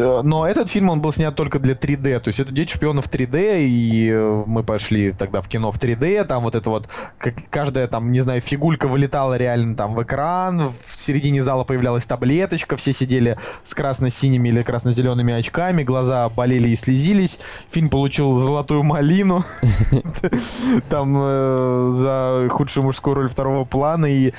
[0.00, 3.60] но этот фильм, он был снят только для 3D, то есть это «Дети шпионов 3D»,
[3.62, 6.88] и э, мы пошли тогда в кино в 3D, там вот это вот,
[7.18, 12.06] как, каждая там, не знаю, фигулька вылетала реально там в экран, в середине зала появлялась
[12.06, 17.38] таблеточка, все сидели с красно-синими или красно-зелеными очками, глаза болели и слезились,
[17.68, 19.44] фильм получил золотую малину,
[20.88, 24.32] там э, за худшую мужскую роль второго плана, и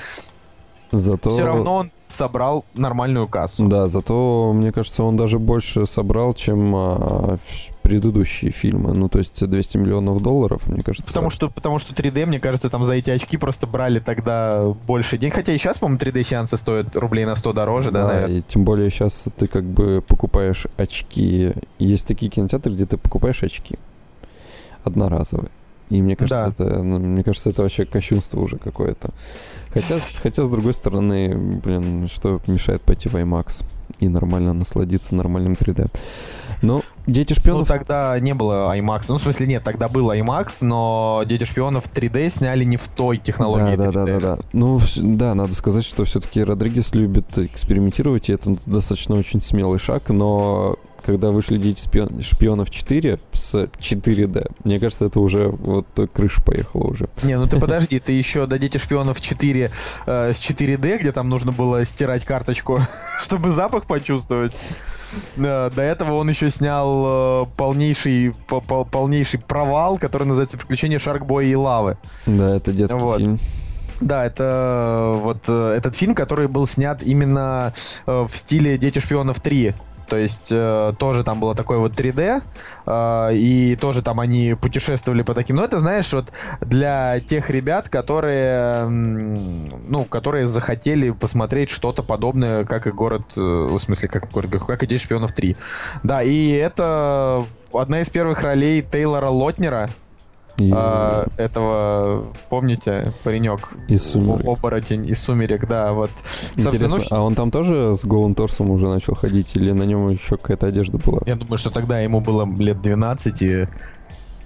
[0.92, 1.30] Зато...
[1.30, 3.66] Все равно он собрал нормальную кассу.
[3.66, 7.38] Да, зато, мне кажется, он даже больше собрал, чем а,
[7.80, 8.92] предыдущие фильмы.
[8.92, 11.06] Ну, то есть 200 миллионов долларов, мне кажется.
[11.06, 15.16] Потому что, потому что 3D, мне кажется, там за эти очки просто брали тогда больше
[15.16, 15.34] денег.
[15.34, 18.38] Хотя и сейчас, по-моему, 3D-сеансы стоят рублей на 100 дороже, да, да наверное?
[18.38, 21.52] и тем более сейчас ты как бы покупаешь очки.
[21.78, 23.78] Есть такие кинотеатры, где ты покупаешь очки
[24.84, 25.50] одноразовые.
[25.92, 26.64] И мне кажется, да.
[26.64, 29.10] это, ну, мне кажется, это вообще кощунство уже какое-то.
[29.74, 33.62] Хотя, хотя, с другой стороны, блин, что мешает пойти в IMAX
[33.98, 35.90] и нормально насладиться нормальным 3D.
[36.62, 37.68] Но Дети шпионов...
[37.68, 39.06] Ну, тогда не было IMAX.
[39.10, 43.18] Ну, в смысле, нет, тогда был IMAX, но Дети шпионов 3D сняли не в той
[43.18, 43.92] технологии да, 3D.
[43.92, 44.38] Да, да, да, да.
[44.54, 50.08] Ну, да, надо сказать, что все-таки Родригес любит экспериментировать, и это достаточно очень смелый шаг,
[50.08, 51.80] но когда вышли Дети
[52.22, 57.08] шпионов 4 с 4D, мне кажется, это уже вот крыша поехала уже.
[57.22, 59.70] Не, ну ты подожди, ты еще до Дети шпионов 4
[60.06, 62.80] э, с 4D, где там нужно было стирать карточку,
[63.18, 64.54] чтобы запах почувствовать.
[65.36, 68.34] До этого он еще снял э, полнейший,
[68.90, 71.98] полнейший провал, который называется «Приключения Шаркбоя и Лавы».
[72.26, 73.18] Да, это детский вот.
[73.18, 73.40] фильм.
[74.00, 77.72] Да, это вот э, этот фильм, который был снят именно
[78.06, 79.74] в стиле «Дети шпионов 3».
[80.08, 82.42] То есть э, тоже там было такое вот 3D,
[82.86, 85.56] э, и тоже там они путешествовали по таким.
[85.56, 92.86] Но это, знаешь, вот для тех ребят, которые, ну, которые захотели посмотреть что-то подобное, как
[92.86, 95.56] и город, э, в смысле, как город, как и День шпионов 3.
[96.02, 99.88] Да, и это одна из первых ролей Тейлора Лотнера,
[100.68, 100.72] и...
[100.74, 103.70] А, этого, помните, паренек?
[103.88, 104.46] Из сумерек.
[104.46, 106.10] Оборотень из сумерек, да, вот.
[106.56, 107.02] Интересно, ну...
[107.10, 110.66] а он там тоже с голым торсом уже начал ходить, или на нем еще какая-то
[110.66, 111.20] одежда была?
[111.26, 113.66] Я думаю, что тогда ему было лет 12, и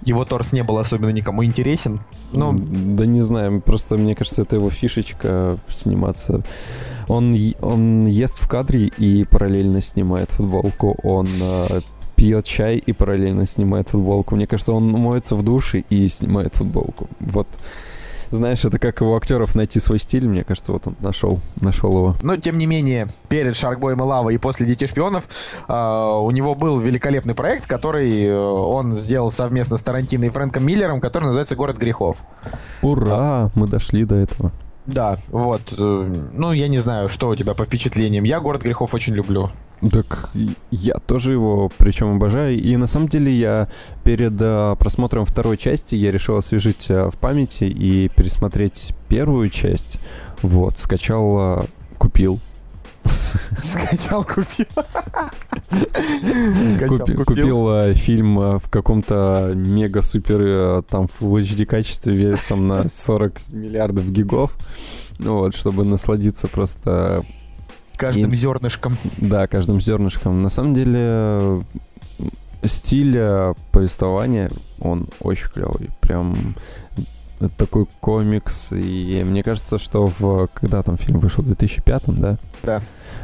[0.03, 2.01] его торс не был особенно никому интересен.
[2.33, 6.43] Ну, да не знаю, просто мне кажется, это его фишечка сниматься.
[7.07, 10.97] Он, он ест в кадре и параллельно снимает футболку.
[11.03, 11.79] Он а,
[12.17, 14.35] пьет чай и параллельно снимает футболку.
[14.35, 17.07] Мне кажется, он моется в душе и снимает футболку.
[17.19, 17.47] Вот.
[18.31, 22.15] Знаешь, это как у актеров найти свой стиль, мне кажется, вот он нашел, нашел его.
[22.21, 25.29] Но, тем не менее, перед Шаркбоем и Лавой и после Детей Шпионов
[25.67, 30.65] э, у него был великолепный проект, который э, он сделал совместно с Тарантино и Фрэнком
[30.65, 32.23] Миллером, который называется «Город грехов».
[32.81, 33.07] Ура!
[33.11, 34.51] А, мы дошли до этого.
[34.87, 35.73] Да, вот.
[35.77, 38.25] Э, ну, я не знаю, что у тебя по впечатлениям.
[38.25, 39.51] Я «Город грехов» очень люблю.
[39.91, 40.31] Так
[40.71, 42.59] я тоже его причем обожаю.
[42.59, 43.69] И на самом деле я
[44.03, 49.99] перед а, просмотром второй части я решил освежить а, в памяти и пересмотреть первую часть.
[50.41, 51.65] Вот, скачал, а,
[51.99, 52.39] купил.
[53.61, 54.65] Скачал, купил.
[57.25, 64.57] Купил фильм в каком-то мега-супер там Full HD качестве весом на 40 миллиардов гигов.
[65.19, 67.25] Ну вот, чтобы насладиться просто
[67.97, 68.95] Каждым и, зернышком.
[69.21, 70.41] Да, каждым зернышком.
[70.43, 71.63] На самом деле
[72.63, 75.89] стиль э, повествования, он очень клевый.
[75.99, 76.55] Прям
[77.57, 78.71] такой комикс.
[78.73, 80.47] И мне кажется, что в...
[80.53, 81.43] Когда там фильм вышел?
[81.43, 82.37] В 2005, да?
[82.63, 82.81] Да.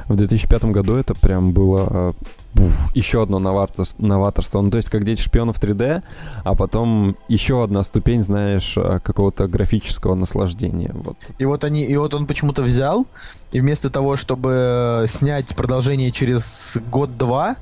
[0.08, 2.12] В 2005 году это прям было э,
[2.54, 4.62] буф, еще одно новаторство, новаторство.
[4.62, 6.04] Ну, то есть как «Дети шпионов 3D»,
[6.44, 10.92] а потом еще одна ступень, знаешь, э, какого-то графического наслаждения.
[10.94, 11.18] Вот.
[11.38, 13.08] И вот они, и вот он почему-то взял,
[13.52, 17.58] и вместо того, чтобы снять продолжение через год-два,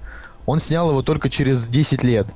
[0.45, 2.27] он снял его только через 10 лет.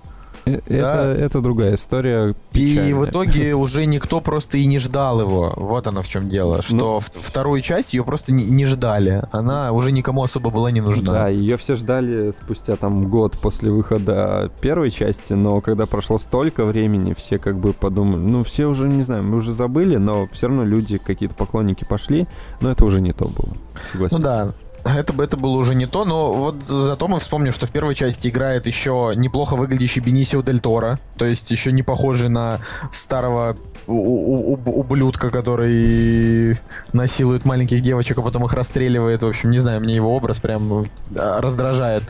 [0.45, 1.13] Э, это, да?
[1.13, 2.35] это другая история.
[2.51, 2.89] Печальная.
[2.89, 5.53] И в итоге уже никто просто и не ждал его.
[5.55, 6.61] Вот оно в чем дело.
[6.61, 9.23] Что ну, вторую часть ее просто не, не ждали.
[9.31, 11.11] Она уже никому особо была не нужна.
[11.11, 16.65] Да, ее все ждали спустя там год после выхода первой части, но когда прошло столько
[16.65, 20.47] времени, все как бы подумали, ну все уже, не знаю, мы уже забыли, но все
[20.47, 22.27] равно люди, какие-то поклонники пошли,
[22.61, 23.55] но это уже не то было.
[23.91, 24.17] Согласен.
[24.17, 24.51] Ну да,
[24.85, 27.95] это, бы это было уже не то, но вот зато мы вспомним, что в первой
[27.95, 32.59] части играет еще неплохо выглядящий Бенисио Дель Торо, то есть еще не похожий на
[32.91, 33.57] старого
[33.87, 36.57] ублюдка, который
[36.93, 39.23] насилует маленьких девочек, а потом их расстреливает.
[39.23, 42.03] В общем, не знаю, мне его образ прям раздражает.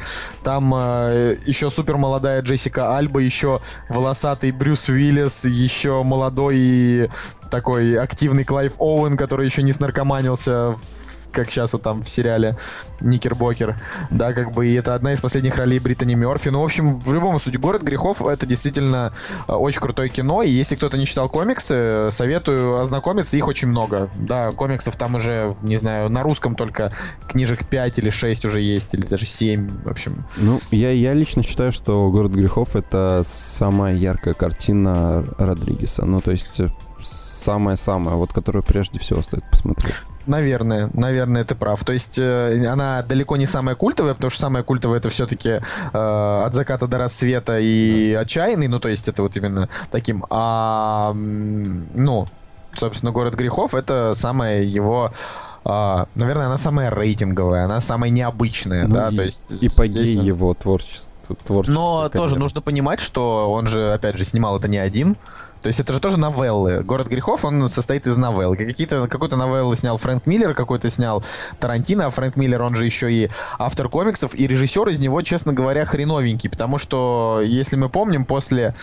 [0.43, 7.09] Там э, еще супер молодая Джессика Альба, еще волосатый Брюс Уиллис, еще молодой и
[7.49, 10.75] такой активный Клайв Оуэн, который еще не снаркоманился
[11.35, 12.57] как сейчас вот там в сериале
[13.01, 13.75] Никербокер,
[14.09, 16.49] да, как бы, и это одна из последних ролей Британи Мерфи.
[16.49, 19.13] Ну, в общем, в любом случае, «Город грехов»— это действительно
[19.47, 24.09] э, очень крутое кино, и если кто-то не читал комиксы, советую ознакомиться, их очень много,
[24.15, 26.91] да, комиксов там уже, не знаю, на русском только
[27.27, 30.25] книжек 5 или 6 уже есть, или даже 7, в общем.
[30.37, 36.31] Ну, я, я лично считаю, что «Город грехов»— это самая яркая картина Родригеса, ну, то
[36.31, 36.61] есть
[37.01, 39.95] самая-самая, вот которую прежде всего стоит посмотреть.
[40.25, 41.83] Наверное, наверное, ты прав.
[41.83, 45.49] То есть э, она далеко не самая культовая, потому что самая культовая это все-таки
[45.93, 50.25] э, от заката до рассвета и отчаянный, ну то есть это вот именно таким.
[50.29, 52.27] А ну,
[52.73, 55.11] собственно, город грехов это самая его
[55.65, 59.51] Uh, наверное, она самая рейтинговая, она самая необычная, ну, да, и, то есть...
[59.63, 60.13] И здесь...
[60.13, 61.11] его творчество.
[61.43, 62.21] творчество Но карьера.
[62.21, 65.17] тоже нужно понимать, что он же, опять же, снимал это не один,
[65.65, 66.83] то есть это же тоже новеллы.
[66.83, 68.55] «Город грехов», он состоит из новелл.
[68.55, 71.23] Какие-то, какую-то новеллу снял Фрэнк Миллер, какой-то снял
[71.59, 75.53] Тарантино, а Фрэнк Миллер, он же еще и автор комиксов, и режиссер из него, честно
[75.53, 78.75] говоря, хреновенький, потому что, если мы помним, после,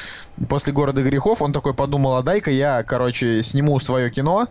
[0.49, 4.49] после «Города грехов» он такой подумал, а дай-ка я, короче, сниму свое кино,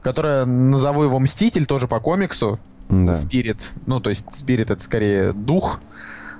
[0.00, 2.58] которое назову его «Мститель», тоже по комиксу,
[2.88, 3.12] да.
[3.12, 5.80] Спирит, ну, то есть Спирит это скорее дух,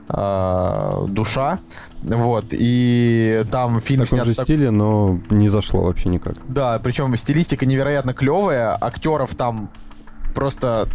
[0.09, 1.61] э, душа.
[2.03, 4.37] Вот, и там фильм в таком снят...
[4.37, 6.35] же стиле, но не зашло вообще никак.
[6.49, 9.71] Да, причем стилистика невероятно клевая, актеров там
[10.35, 10.89] просто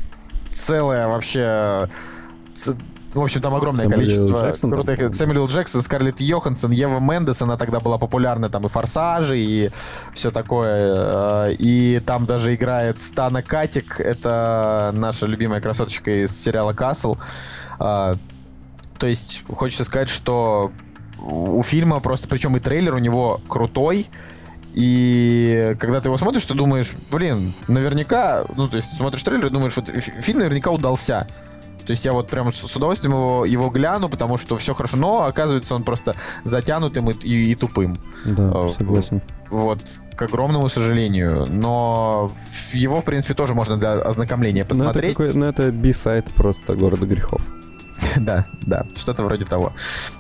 [0.52, 1.90] целая вообще
[3.14, 5.00] в общем, там огромное Сэмюэл количество Джексон, крутых.
[5.00, 5.14] Там.
[5.14, 9.72] Сэмюэл Джексон, Скарлетт Йоханссон, Ева Мендес, она тогда была популярна, там и Форсажи, и
[10.14, 11.50] все такое.
[11.50, 17.18] Э, и там даже играет Стана Катик, это наша любимая красоточка из сериала Касл.
[18.98, 20.72] То есть хочется сказать, что
[21.20, 24.08] у фильма просто, причем и трейлер у него крутой,
[24.74, 29.50] и когда ты его смотришь, ты думаешь, блин, наверняка, ну, то есть смотришь трейлер и
[29.50, 31.28] думаешь, вот фильм наверняка удался.
[31.86, 35.24] То есть я вот прям с удовольствием его, его гляну, потому что все хорошо, но
[35.24, 36.16] оказывается он просто
[36.46, 37.98] затянутым и, и, и тупым.
[38.24, 39.22] Да, э, согласен.
[39.50, 39.82] Вот,
[40.16, 41.46] к огромному сожалению.
[41.50, 42.32] Но
[42.72, 45.20] его, в принципе, тоже можно для ознакомления посмотреть.
[45.20, 47.42] Ну, это, ну, это B-side просто города грехов.
[48.18, 49.74] да, да, что-то вроде того.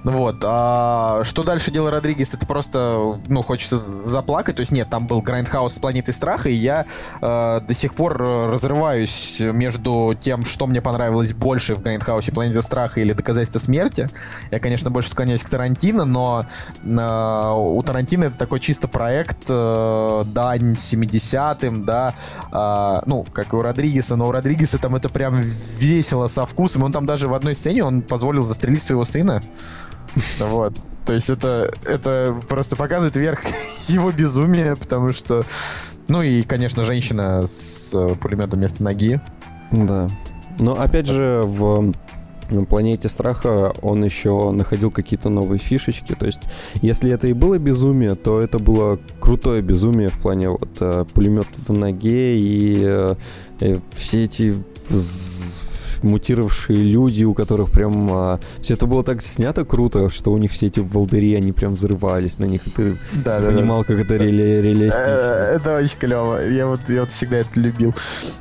[0.03, 0.43] Вот.
[0.43, 2.33] А, что дальше делал Родригес?
[2.33, 4.55] Это просто, ну, хочется заплакать.
[4.55, 6.85] То есть нет, там был Грайндхаус с планетой страха, и я
[7.21, 12.99] э, до сих пор разрываюсь между тем, что мне понравилось больше в Грайндхаусе Планета страха
[12.99, 14.09] или Доказательство смерти.
[14.51, 16.45] Я, конечно, больше склоняюсь к Тарантино, но
[16.83, 22.13] э, у Тарантино это такой чисто проект, э, дань 70-м, да,
[22.51, 26.83] э, ну, как и у Родригеса, но у Родригеса там это прям весело, со вкусом.
[26.83, 29.41] Он там даже в одной сцене он позволил застрелить своего сына.
[30.39, 30.73] Вот.
[31.05, 33.41] То есть это, это просто показывает верх
[33.87, 35.43] его безумия, потому что...
[36.07, 39.21] Ну и, конечно, женщина с э, пулеметом вместо ноги.
[39.71, 40.09] Да.
[40.59, 41.93] Но опять же, в
[42.49, 46.13] на планете страха он еще находил какие-то новые фишечки.
[46.13, 46.43] То есть,
[46.81, 51.47] если это и было безумие, то это было крутое безумие в плане вот э, пулемет
[51.67, 53.15] в ноге и, э,
[53.61, 54.55] и все эти
[56.03, 60.51] мутировавшие люди, у которых прям а, все это было так снято круто, что у них
[60.51, 63.85] все эти волдыри, они прям взрывались на них, и ты да, понимал, да.
[63.85, 65.03] как это реле реалистично.
[65.05, 66.37] Э, это очень клево.
[66.47, 67.93] Я вот, я вот всегда это любил.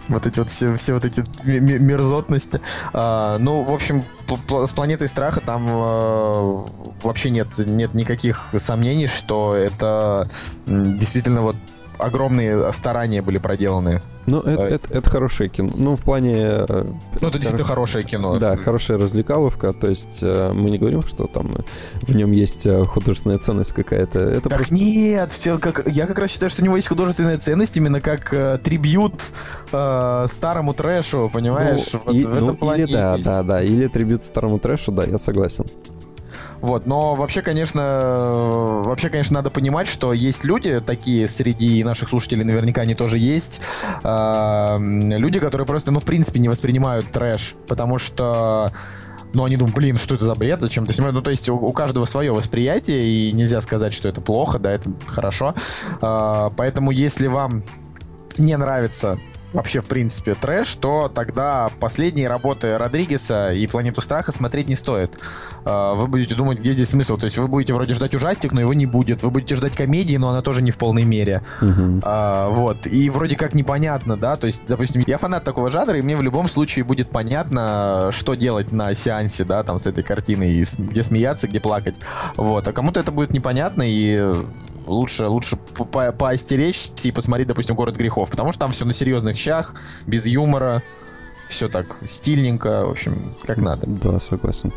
[0.09, 2.61] Вот эти вот все, все вот эти мерзотности.
[2.93, 4.05] А, ну, в общем,
[4.49, 6.65] с планетой страха там э,
[7.03, 10.29] вообще нет, нет никаких сомнений, что это
[10.67, 11.57] действительно вот
[12.03, 14.03] огромные старания были проделаны.
[14.27, 15.73] Ну, это, э, это, это хорошее кино.
[15.77, 16.37] Ну, в плане...
[16.39, 16.85] Э,
[17.21, 18.39] ну, это действительно хорошее кино.
[18.39, 19.73] Да, хорошая развлекаловка.
[19.73, 21.57] То есть э, мы не говорим, что там
[22.03, 24.19] в нем есть художественная ценность какая-то.
[24.19, 24.75] Это так просто...
[24.75, 25.87] нет, все как...
[25.89, 29.25] я как раз считаю, что у него есть художественная ценность именно как э, трибют
[29.73, 31.93] э, старому трэшу, понимаешь?
[31.93, 33.25] Ну, вот и, в этом ну, плане или да, есть.
[33.25, 33.63] да, да.
[33.63, 35.65] Или трибют старому трэшу, да, я согласен.
[36.63, 42.45] Вот, но вообще, конечно, вообще, конечно, надо понимать, что есть люди такие среди наших слушателей,
[42.45, 43.61] наверняка они тоже есть,
[44.05, 48.73] э, люди, которые просто, ну, в принципе, не воспринимают трэш, потому что
[49.35, 51.15] ну, они думают, блин, что это за бред, зачем ты снимаешь?
[51.15, 54.73] Ну, то есть у, у каждого свое восприятие, и нельзя сказать, что это плохо, да,
[54.73, 55.55] это хорошо.
[56.01, 57.65] А, поэтому, если вам
[58.39, 59.19] не нравится
[59.53, 65.19] вообще, в принципе, трэш, то тогда последние работы Родригеса и «Планету страха» смотреть не стоит.
[65.65, 67.17] А, вы будете думать, где здесь смысл.
[67.17, 69.23] То есть вы будете вроде ждать ужастик, но его не будет.
[69.23, 71.43] Вы будете ждать комедии, но она тоже не в полной мере.
[71.61, 72.01] Uh-huh.
[72.03, 72.87] А, вот.
[72.87, 76.23] И вроде как непонятно, да, то есть, допустим, я фанат такого жанра, и мне в
[76.23, 81.49] любом случае будет понятно, что делать на сеансе, да, там, с этой картиной, где смеяться,
[81.49, 81.97] где плакать.
[82.37, 82.67] Вот.
[82.67, 84.35] А кому-то это будет непонятно, и
[84.93, 89.37] лучше, лучше по поостеречься и посмотреть, допустим, «Город грехов», потому что там все на серьезных
[89.37, 89.75] щах,
[90.07, 90.83] без юмора,
[91.49, 93.87] все так стильненько, в общем, как надо.
[93.87, 94.73] Да, согласен.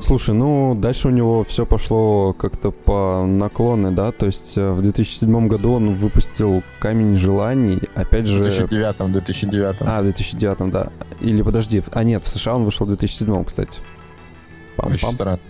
[0.00, 4.82] Слушай, ну дальше у него все пошло как-то по наклоны, да, то есть э, в
[4.82, 8.38] 2007 году он выпустил «Камень желаний», опять же...
[8.38, 9.76] В 2009, 2009.
[9.80, 10.88] А, в 2009, да.
[11.20, 13.80] Или подожди, а нет, в США он вышел в 2007, кстати.
[14.76, 15.12] Пам -пам.
[15.12, 15.40] странно.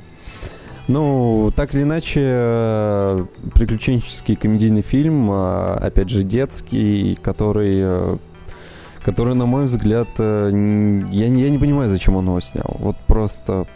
[0.88, 3.24] Ну, так или иначе, э,
[3.54, 8.16] приключенческий комедийный фильм, э, опять же, детский, который, э,
[9.04, 12.76] который, на мой взгляд, я, я не понимаю, зачем он его снял.
[12.78, 13.66] Вот просто...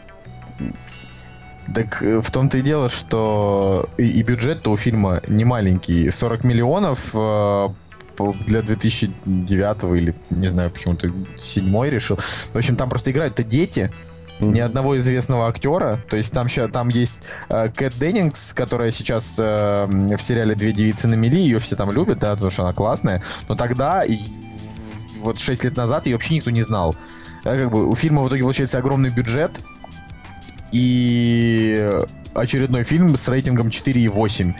[1.74, 6.10] Так в том-то и дело, что и, и бюджет у фильма не маленький.
[6.10, 7.12] 40 миллионов
[8.46, 12.16] для 2009 или, не знаю, почему-то седьмой решил.
[12.16, 13.90] В общем, там просто играют-то дети,
[14.38, 14.52] mm-hmm.
[14.52, 16.00] ни одного известного актера.
[16.08, 21.08] То есть там, там есть э, Кэт Деннингс, которая сейчас э, в сериале «Две девицы
[21.08, 23.22] на мели», ее все там любят, да, потому что она классная.
[23.48, 24.20] Но тогда, и,
[25.20, 26.94] вот 6 лет назад, ее вообще никто не знал.
[27.44, 29.60] Да, как бы у фильма в итоге получается огромный бюджет,
[30.72, 31.90] и
[32.34, 34.54] очередной фильм с рейтингом 4,8.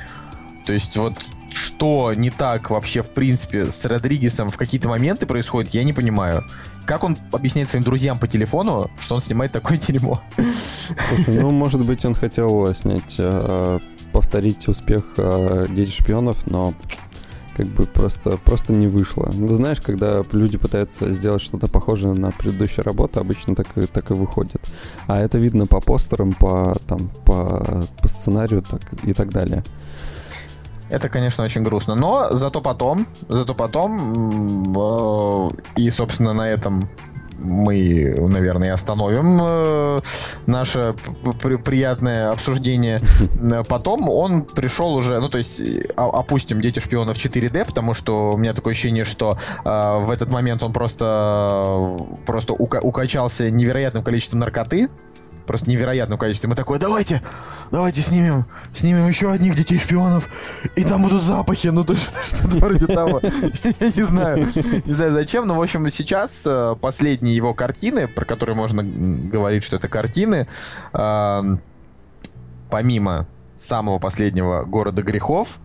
[0.64, 1.14] То есть вот
[1.52, 6.44] что не так вообще в принципе с Родригесом в какие-то моменты происходит, я не понимаю.
[6.86, 10.20] Как он объясняет своим друзьям по телефону, что он снимает такое дерьмо?
[11.26, 13.78] Ну, может быть, он хотел снять, э,
[14.12, 16.74] повторить успех э, «Дети шпионов», но
[17.56, 19.32] как бы просто, просто не вышло.
[19.34, 24.10] Ну, знаешь, когда люди пытаются сделать что-то похожее на предыдущую работу, обычно так и, так
[24.10, 24.60] и выходит.
[25.06, 29.64] А это видно по постерам, по, там, по, по сценарию так, и так далее.
[30.90, 31.94] Это, конечно, очень грустно.
[31.94, 36.88] Но зато потом, зато потом, э, и, собственно, на этом
[37.38, 40.00] мы, наверное, остановим э,
[40.46, 40.94] наше
[41.64, 43.00] приятное обсуждение.
[43.68, 45.60] Потом он пришел уже, ну, то есть,
[45.96, 50.62] опустим «Дети шпионов 4D», потому что у меня такое ощущение, что э, в этот момент
[50.62, 54.88] он просто, просто укачался невероятным количеством наркоты,
[55.46, 56.48] просто невероятном количестве.
[56.48, 57.22] Мы такое, давайте,
[57.70, 60.28] давайте снимем, снимем еще одних детей шпионов,
[60.74, 63.20] и там будут запахи, ну то что-то вроде того.
[63.22, 68.24] Я не знаю, не знаю зачем, но в общем сейчас э, последние его картины, про
[68.24, 70.46] которые можно говорить, что это картины,
[72.70, 73.26] помимо
[73.56, 75.58] самого последнего «Города грехов»,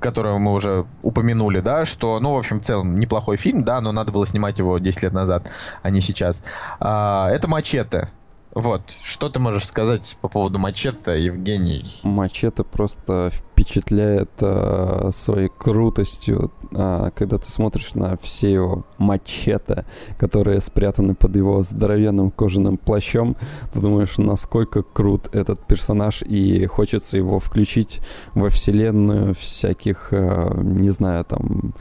[0.00, 3.90] которого мы уже упомянули, да, что, ну, в общем, в целом неплохой фильм, да, но
[3.90, 5.50] надо было снимать его 10 лет назад,
[5.82, 6.44] а не сейчас.
[6.78, 8.10] А, это «Мачете».
[8.54, 11.84] Вот, что ты можешь сказать по поводу Мачете, Евгений?
[12.04, 19.84] Мачете просто впечатляет э, своей крутостью, э, когда ты смотришь на все его мачете,
[20.18, 23.36] которые спрятаны под его здоровенным кожаным плащом.
[23.72, 28.00] Ты думаешь, насколько крут этот персонаж, и хочется его включить
[28.34, 31.74] во вселенную всяких, э, не знаю, там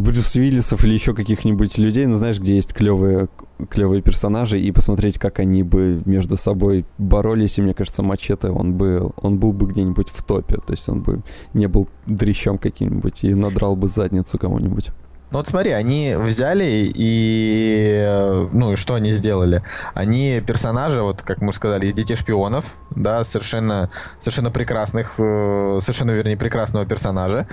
[0.00, 3.28] Брюс Уиллисов или еще каких-нибудь людей, ну знаешь, где есть клевые,
[3.70, 8.74] клевые персонажи, и посмотреть, как они бы между собой боролись, и мне кажется, Мачете, он
[8.74, 11.22] бы, он был бы где-нибудь в топе, то есть он бы
[11.54, 14.90] не был дрищом каким-нибудь и надрал бы задницу кому-нибудь.
[15.32, 18.46] Ну вот смотри, они взяли и...
[18.52, 19.62] Ну и что они сделали?
[19.92, 23.90] Они персонажи, вот как мы сказали, из «Детей шпионов», да, совершенно,
[24.20, 27.48] совершенно прекрасных, э, совершенно, вернее, прекрасного персонажа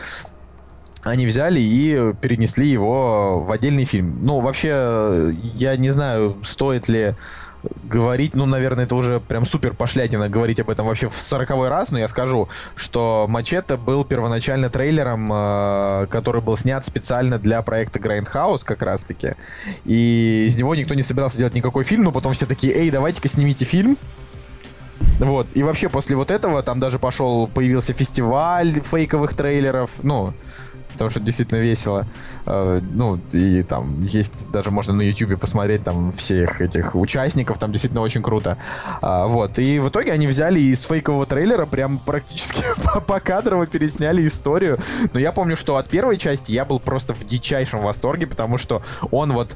[1.04, 4.20] они взяли и перенесли его в отдельный фильм.
[4.22, 7.16] Ну, вообще, я не знаю, стоит ли
[7.84, 11.92] говорить, ну, наверное, это уже прям супер пошлятина говорить об этом вообще в сороковой раз,
[11.92, 18.00] но я скажу, что Мачете был первоначально трейлером, э, который был снят специально для проекта
[18.00, 19.36] Grindhouse как раз-таки,
[19.86, 23.30] и из него никто не собирался делать никакой фильм, но потом все такие, эй, давайте-ка
[23.30, 23.98] снимите фильм,
[25.20, 30.34] вот, и вообще после вот этого там даже пошел, появился фестиваль фейковых трейлеров, ну,
[30.94, 32.06] потому что действительно весело.
[32.46, 37.72] Э, ну, и там есть, даже можно на YouTube посмотреть там всех этих участников, там
[37.72, 38.58] действительно очень круто.
[39.02, 42.64] А, вот, и в итоге они взяли из фейкового трейлера прям практически
[43.08, 44.80] по кадрово пересняли историю.
[45.14, 48.82] Но я помню, что от первой части я был просто в дичайшем восторге, потому что
[49.12, 49.56] он вот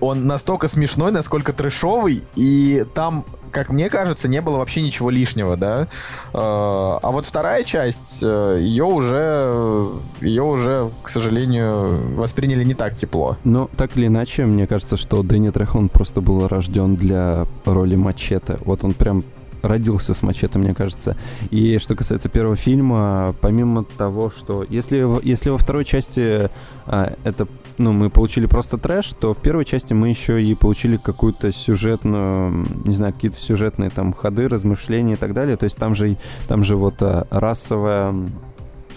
[0.00, 5.56] он настолько смешной, насколько трэшовый, и там, как мне кажется, не было вообще ничего лишнего,
[5.56, 5.88] да.
[6.32, 9.86] А, а вот вторая часть, э, ее уже,
[10.20, 13.36] ее уже, к сожалению, восприняли не так тепло.
[13.44, 18.58] Ну, так или иначе, мне кажется, что Дэнни Трехон просто был рожден для роли Мачете.
[18.64, 19.22] Вот он прям
[19.62, 21.16] родился с мачете, мне кажется.
[21.50, 26.48] И что касается первого фильма, помимо того, что если, если во второй части
[26.86, 30.96] а, это ну, мы получили просто трэш, то в первой части мы еще и получили
[30.96, 35.56] какую-то сюжетную, не знаю, какие-то сюжетные там ходы, размышления и так далее.
[35.56, 36.16] То есть там же,
[36.48, 38.14] там же вот а, расовая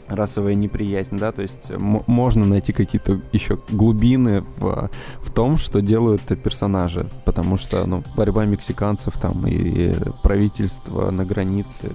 [0.07, 4.89] расовая неприязнь, да, то есть можно найти какие-то еще глубины в,
[5.21, 11.23] в том, что делают персонажи, потому что, ну, борьба мексиканцев там и, и правительство на
[11.23, 11.91] границе.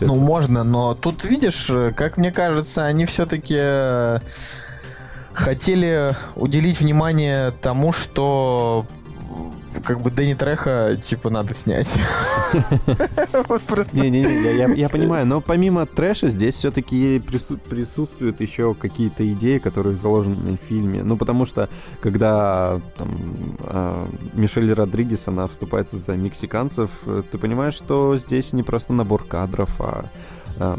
[0.00, 0.14] ну, это.
[0.14, 4.18] можно, но тут, видишь, как мне кажется, они все-таки э,
[5.34, 8.86] хотели уделить внимание тому, что
[9.84, 11.98] как бы Дэнни Треха, типа, надо снять.
[13.92, 20.66] Не-не-не, я понимаю, но помимо трэша здесь все-таки присутствуют еще какие-то идеи, которые заложены в
[20.66, 21.02] фильме.
[21.02, 21.68] Ну, потому что,
[22.00, 23.08] когда там
[23.60, 26.90] а, Мишель Родригес, она вступается за мексиканцев,
[27.30, 30.04] ты понимаешь, что здесь не просто набор кадров, а,
[30.58, 30.78] а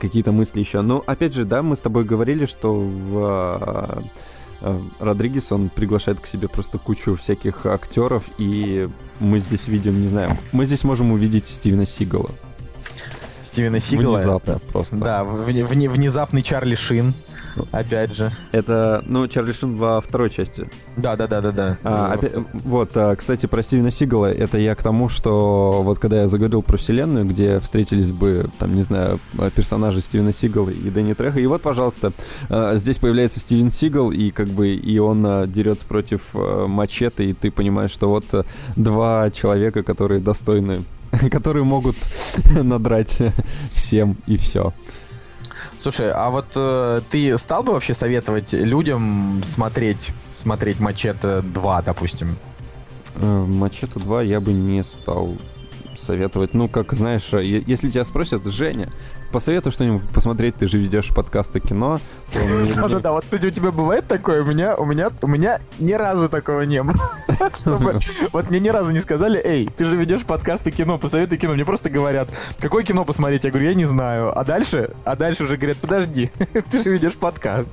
[0.00, 0.80] какие-то мысли еще.
[0.80, 4.02] Но, опять же, да, мы с тобой говорили, что в
[4.62, 8.88] Э, Родригес, он приглашает к себе просто кучу всяких актеров, и
[9.18, 12.30] мы здесь видим, не знаю, мы здесь можем увидеть Стивена Сигала.
[13.40, 14.18] Стивена Сигала?
[14.18, 14.96] Внезапно просто.
[14.96, 17.14] Да, внезапный Чарли Шин.
[17.70, 18.30] Опять же.
[18.52, 20.68] Это, ну, Чарли Шин во второй части.
[20.96, 21.78] Да, да, да, да, да.
[21.84, 26.22] А, опять, вот, а, кстати, про Стивена Сигала, это я к тому, что вот когда
[26.22, 29.20] я заговорил про вселенную, где встретились бы, там, не знаю,
[29.54, 32.12] персонажи Стивена Сигала и Дэнни Треха, и вот, пожалуйста,
[32.48, 37.32] а, здесь появляется Стивен Сигал, и как бы, и он а, дерется против мачете, и
[37.32, 38.46] ты понимаешь, что вот
[38.76, 40.84] два человека, которые достойны
[41.30, 41.96] которые могут
[42.62, 43.18] надрать
[43.72, 44.72] всем и все.
[45.80, 52.36] Слушай, а вот э, ты стал бы вообще советовать людям смотреть, смотреть Мачете 2, допустим?
[53.14, 55.38] Э, Мачете 2 я бы не стал
[55.96, 56.52] советовать.
[56.52, 58.90] Ну, как знаешь, если тебя спросят, Женя,
[59.30, 62.00] посоветуй что-нибудь посмотреть, ты же ведешь подкасты кино.
[62.76, 66.28] Да-да-да, вот, кстати, у тебя бывает такое, у меня, у меня, у меня ни разу
[66.28, 66.96] такого не было.
[67.54, 67.98] Чтобы,
[68.32, 71.54] вот мне ни разу не сказали, эй, ты же ведешь подкасты кино, посоветуй кино.
[71.54, 72.28] Мне просто говорят,
[72.58, 73.44] какое кино посмотреть?
[73.44, 74.38] Я говорю, я не знаю.
[74.38, 76.30] А дальше, а дальше уже говорят, подожди,
[76.70, 77.70] ты же ведешь подкаст.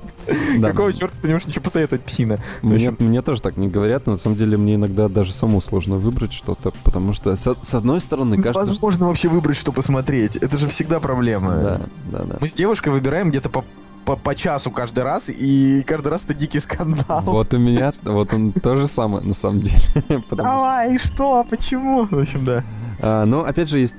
[0.60, 2.38] Какого черта ты не можешь ничего посоветовать, псина?
[2.62, 6.32] Мне, мне тоже так не говорят, на самом деле мне иногда даже саму сложно выбрать
[6.32, 8.60] что-то, потому что с, с одной стороны кажется...
[8.60, 10.36] Невозможно вообще выбрать, что посмотреть.
[10.36, 11.47] Это же всегда проблема.
[11.54, 12.36] Да, да, да.
[12.40, 13.64] Мы с девушкой выбираем где-то по
[14.08, 17.20] по, по часу каждый раз, и каждый раз это дикий скандал.
[17.24, 19.82] Вот у меня, вот он то же самое, на самом деле.
[20.30, 21.42] Давай, что...
[21.42, 22.06] что, почему?
[22.06, 22.64] В общем, да.
[23.02, 23.96] А, ну, опять же, есть,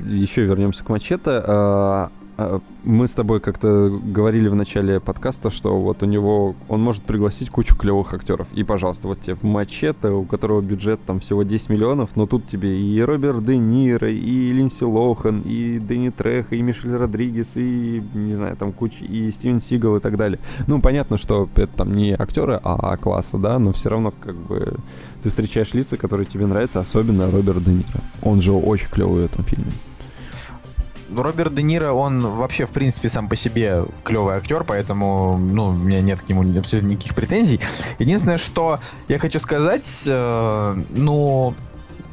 [0.00, 1.20] еще вернемся к Мачете.
[1.26, 2.10] А,
[2.82, 7.50] мы с тобой как-то говорили в начале подкаста, что вот у него он может пригласить
[7.50, 8.48] кучу клевых актеров.
[8.52, 12.46] И, пожалуйста, вот тебе в Мачете, у которого бюджет там всего 10 миллионов, но тут
[12.46, 18.02] тебе и Роберт Де Ниро, и Линси Лохан, и Дэнни Трех, и Мишель Родригес, и,
[18.14, 20.40] не знаю, там куча, и Стивен Сигал и так далее.
[20.66, 24.76] Ну, понятно, что это там не актеры А класса, да, но все равно как бы
[25.22, 28.00] ты встречаешь лица, которые тебе нравятся, особенно Роберт Де Ниро.
[28.22, 29.72] Он же очень клевый в этом фильме.
[31.14, 35.66] Ну, Роберт Де Ниро, он вообще, в принципе, сам по себе клевый актер, поэтому, ну,
[35.66, 37.60] у меня нет к нему абсолютно никаких претензий.
[38.00, 41.54] Единственное, что я хочу сказать, э, ну,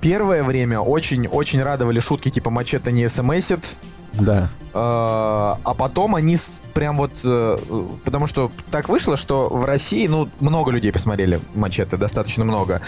[0.01, 3.75] первое время очень-очень радовали шутки типа «Мачете не смсит»,
[4.13, 4.49] да.
[4.73, 6.37] Э, а потом они
[6.73, 7.21] прям вот...
[7.23, 7.57] Э,
[8.03, 12.81] потому что так вышло, что в России, ну, много людей посмотрели «Мачете», достаточно много.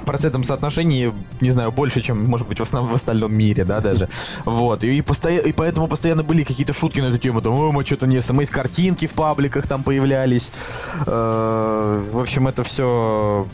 [0.00, 3.80] В процентном соотношении, не знаю, больше, чем, может быть, в основном в остальном мире, да,
[3.80, 4.08] даже.
[4.44, 4.84] Вот.
[4.84, 5.38] И, постоя...
[5.38, 7.42] и поэтому постоянно были какие-то шутки на эту тему.
[7.42, 10.50] Там, ой, мы что-то не смс, картинки в пабликах там появлялись.
[11.06, 13.46] Э, в общем, это все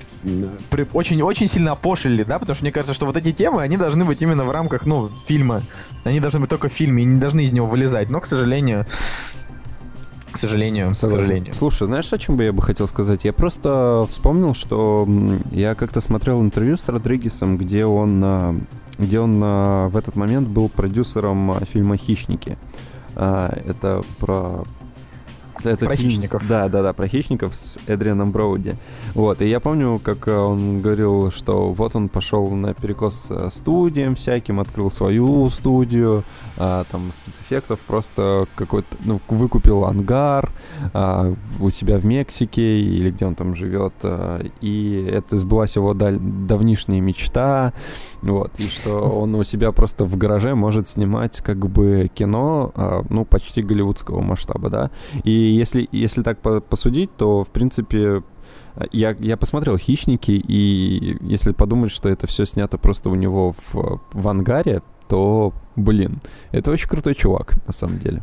[0.92, 4.05] очень, очень сильно опошили, да, потому что мне кажется, что вот эти темы, они должны
[4.05, 5.62] быть именно в рамках, ну, фильма.
[6.05, 8.11] Они должны быть только в фильме, и не должны из него вылезать.
[8.11, 8.86] Но, к сожалению,
[10.37, 11.09] к сожалению, Согласен.
[11.09, 11.55] к сожалению.
[11.55, 13.24] Слушай, знаешь, о чем бы я бы хотел сказать?
[13.24, 15.09] Я просто вспомнил, что
[15.51, 18.57] я как-то смотрел интервью с Родригесом, где он, а,
[18.99, 22.59] где он а, в этот момент был продюсером а, фильма «Хищники».
[23.14, 24.64] Это про
[25.64, 26.48] это про фильм, хищников.
[26.48, 28.74] Да, да, да, про хищников с Эдрианом Броуди.
[29.14, 33.48] Вот, и я помню, как э, он говорил, что вот он пошел на перекос э,
[33.50, 36.24] студиям всяким, открыл свою студию,
[36.57, 40.52] а, там спецэффектов просто какой-то, ну, выкупил ангар
[40.92, 45.92] а, у себя в Мексике или где он там живет, а, и это сбылась его
[45.94, 47.72] даль- давнишняя мечта,
[48.22, 53.04] вот, и что он у себя просто в гараже может снимать как бы кино, а,
[53.11, 54.90] ну, почти голливудского масштаба, да,
[55.24, 58.22] и если, если так посудить, то, в принципе,
[58.92, 64.01] я, я посмотрел «Хищники», и если подумать, что это все снято просто у него в,
[64.12, 66.20] в ангаре, то, блин,
[66.51, 68.22] это очень крутой чувак, на самом деле.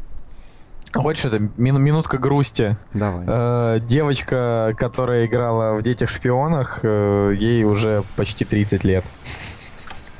[0.93, 2.77] Вот что-то, мин, минутка грусти.
[2.93, 3.25] Давай.
[3.27, 9.11] Э, девочка, которая играла в «Детях-шпионах», э, ей уже почти 30 лет.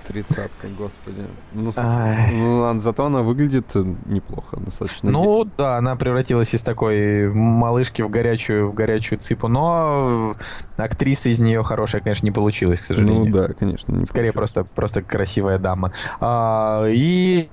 [0.08, 1.26] Тридцатка, господи.
[1.54, 5.12] Ну, ну, зато она выглядит э, неплохо, достаточно.
[5.12, 10.36] Ну да, она превратилась из такой малышки в горячую, в горячую цыпу, но
[10.78, 13.26] актриса из нее хорошая, конечно, не получилась, к сожалению.
[13.26, 14.04] Ну да, конечно.
[14.04, 15.93] Скорее просто, просто красивая дама.
[16.20, 17.49] А, и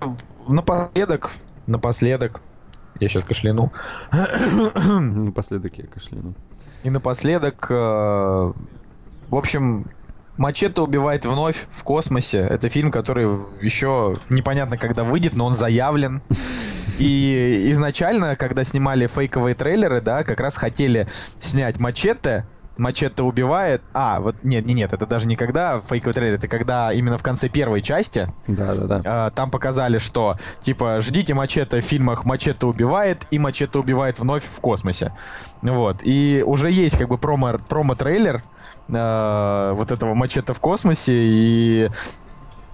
[0.49, 1.31] напоследок,
[1.67, 2.43] напоследок,
[2.99, 3.73] я сейчас кашляну.
[4.89, 6.35] Напоследок я кашляну.
[6.83, 8.55] И напоследок, э, в
[9.37, 9.87] общем,
[10.37, 12.39] Мачете убивает вновь в космосе.
[12.41, 13.25] Это фильм, который
[13.61, 16.23] еще непонятно когда выйдет, но он заявлен.
[16.99, 21.07] И изначально, когда снимали фейковые трейлеры, да, как раз хотели
[21.39, 22.47] снять Мачете,
[22.81, 23.83] Мачете убивает.
[23.93, 27.23] А, вот нет, нет, нет, это даже не когда фейковый трейлер, это когда именно в
[27.23, 28.33] конце первой части.
[28.47, 29.27] Да, да, да.
[29.27, 34.45] Э, там показали, что типа ждите Мачете в фильмах Мачете убивает и Мачете убивает вновь
[34.45, 35.15] в космосе.
[35.63, 36.01] Вот.
[36.03, 38.43] И уже есть как бы промо, промо-трейлер
[38.89, 41.91] э, вот этого Мачете в космосе, и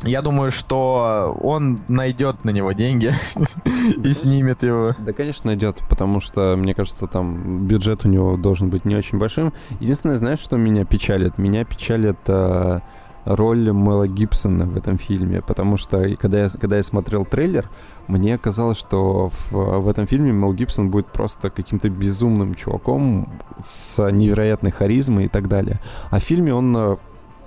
[0.02, 3.10] я думаю, что он найдет на него деньги
[4.04, 4.94] и снимет его.
[4.98, 9.18] Да, конечно, найдет, потому что, мне кажется, там бюджет у него должен быть не очень
[9.18, 9.52] большим.
[9.80, 11.38] Единственное, знаешь, что меня печалит?
[11.38, 12.80] Меня печалит э,
[13.26, 17.68] роль Мэла Гибсона в этом фильме, потому что когда я, когда я смотрел трейлер,
[18.06, 23.28] мне казалось, что в, в этом фильме Мэл Гибсон будет просто каким-то безумным чуваком
[23.58, 25.80] с невероятной харизмой и так далее.
[26.10, 26.96] А в фильме он э,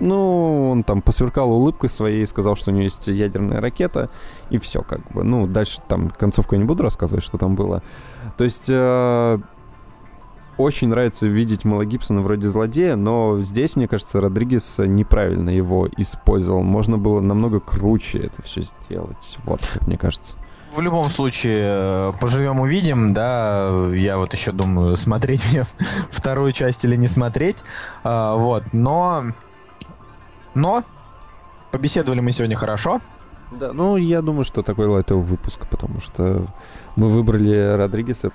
[0.00, 4.10] ну, он там посверкал улыбкой своей, сказал, что у него есть ядерная ракета,
[4.50, 5.22] и все как бы.
[5.22, 7.82] Ну, дальше там концовку я не буду рассказывать, что там было.
[8.36, 8.66] То есть...
[8.68, 9.38] Э,
[10.60, 16.62] очень нравится видеть Мэла Гибсона вроде злодея, но здесь, мне кажется, Родригес неправильно его использовал.
[16.62, 19.38] Можно было намного круче это все сделать.
[19.44, 20.36] Вот, как мне кажется.
[20.72, 23.88] В любом случае, э, поживем увидим, да.
[23.92, 25.64] Я вот еще думаю, смотреть мне
[26.10, 27.64] вторую часть или не смотреть.
[28.04, 29.24] А, вот, но...
[30.54, 30.84] Но
[31.70, 33.00] побеседовали мы сегодня хорошо.
[33.50, 36.46] Да, ну я думаю, что такой лайтовый выпуск, потому что
[36.96, 38.30] мы выбрали Родригеса,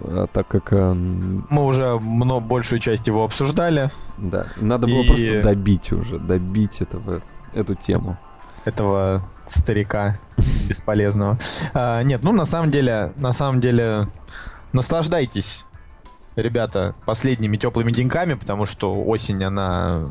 [0.00, 0.72] а, так как...
[0.72, 3.90] Мы уже много, большую часть его обсуждали.
[4.18, 5.06] Да, надо было и...
[5.06, 7.20] просто добить уже, добить этого,
[7.54, 8.18] эту тему.
[8.64, 10.18] Этого старика
[10.68, 11.38] бесполезного.
[11.72, 14.08] А, нет, ну на самом деле, на самом деле,
[14.72, 15.64] наслаждайтесь,
[16.34, 20.06] ребята, последними теплыми деньками, потому что осень, она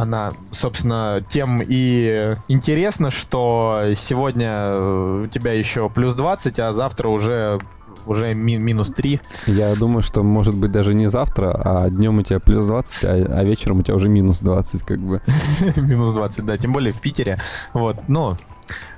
[0.00, 4.76] она, собственно, тем и интересна, что сегодня
[5.22, 7.58] у тебя еще плюс 20, а завтра уже
[8.06, 9.20] уже ми- минус 3.
[9.46, 13.08] Я думаю, что может быть даже не завтра, а днем у тебя плюс 20, а,
[13.12, 15.20] а вечером у тебя уже минус 20, как бы.
[15.76, 17.38] минус 20, да, тем более в Питере.
[17.74, 18.36] Вот, ну,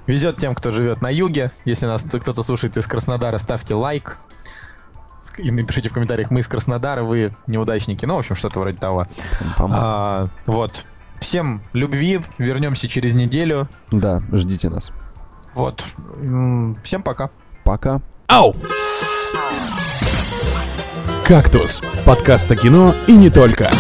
[0.07, 1.51] везет тем, кто живет на юге.
[1.65, 4.19] Если нас кто-то слушает из Краснодара, ставьте лайк.
[5.39, 8.05] И напишите в комментариях, мы из Краснодара, вы неудачники.
[8.07, 9.05] Ну, в общем, что-то вроде того.
[9.59, 10.85] А, вот.
[11.23, 13.69] Всем любви, вернемся через неделю.
[13.93, 14.91] Да, ждите нас.
[15.55, 15.85] Вот.
[16.83, 17.31] Всем пока.
[17.63, 18.01] Пока.
[18.27, 18.57] Ау!
[21.25, 23.71] «Кактус»— подкаст о кино и не только.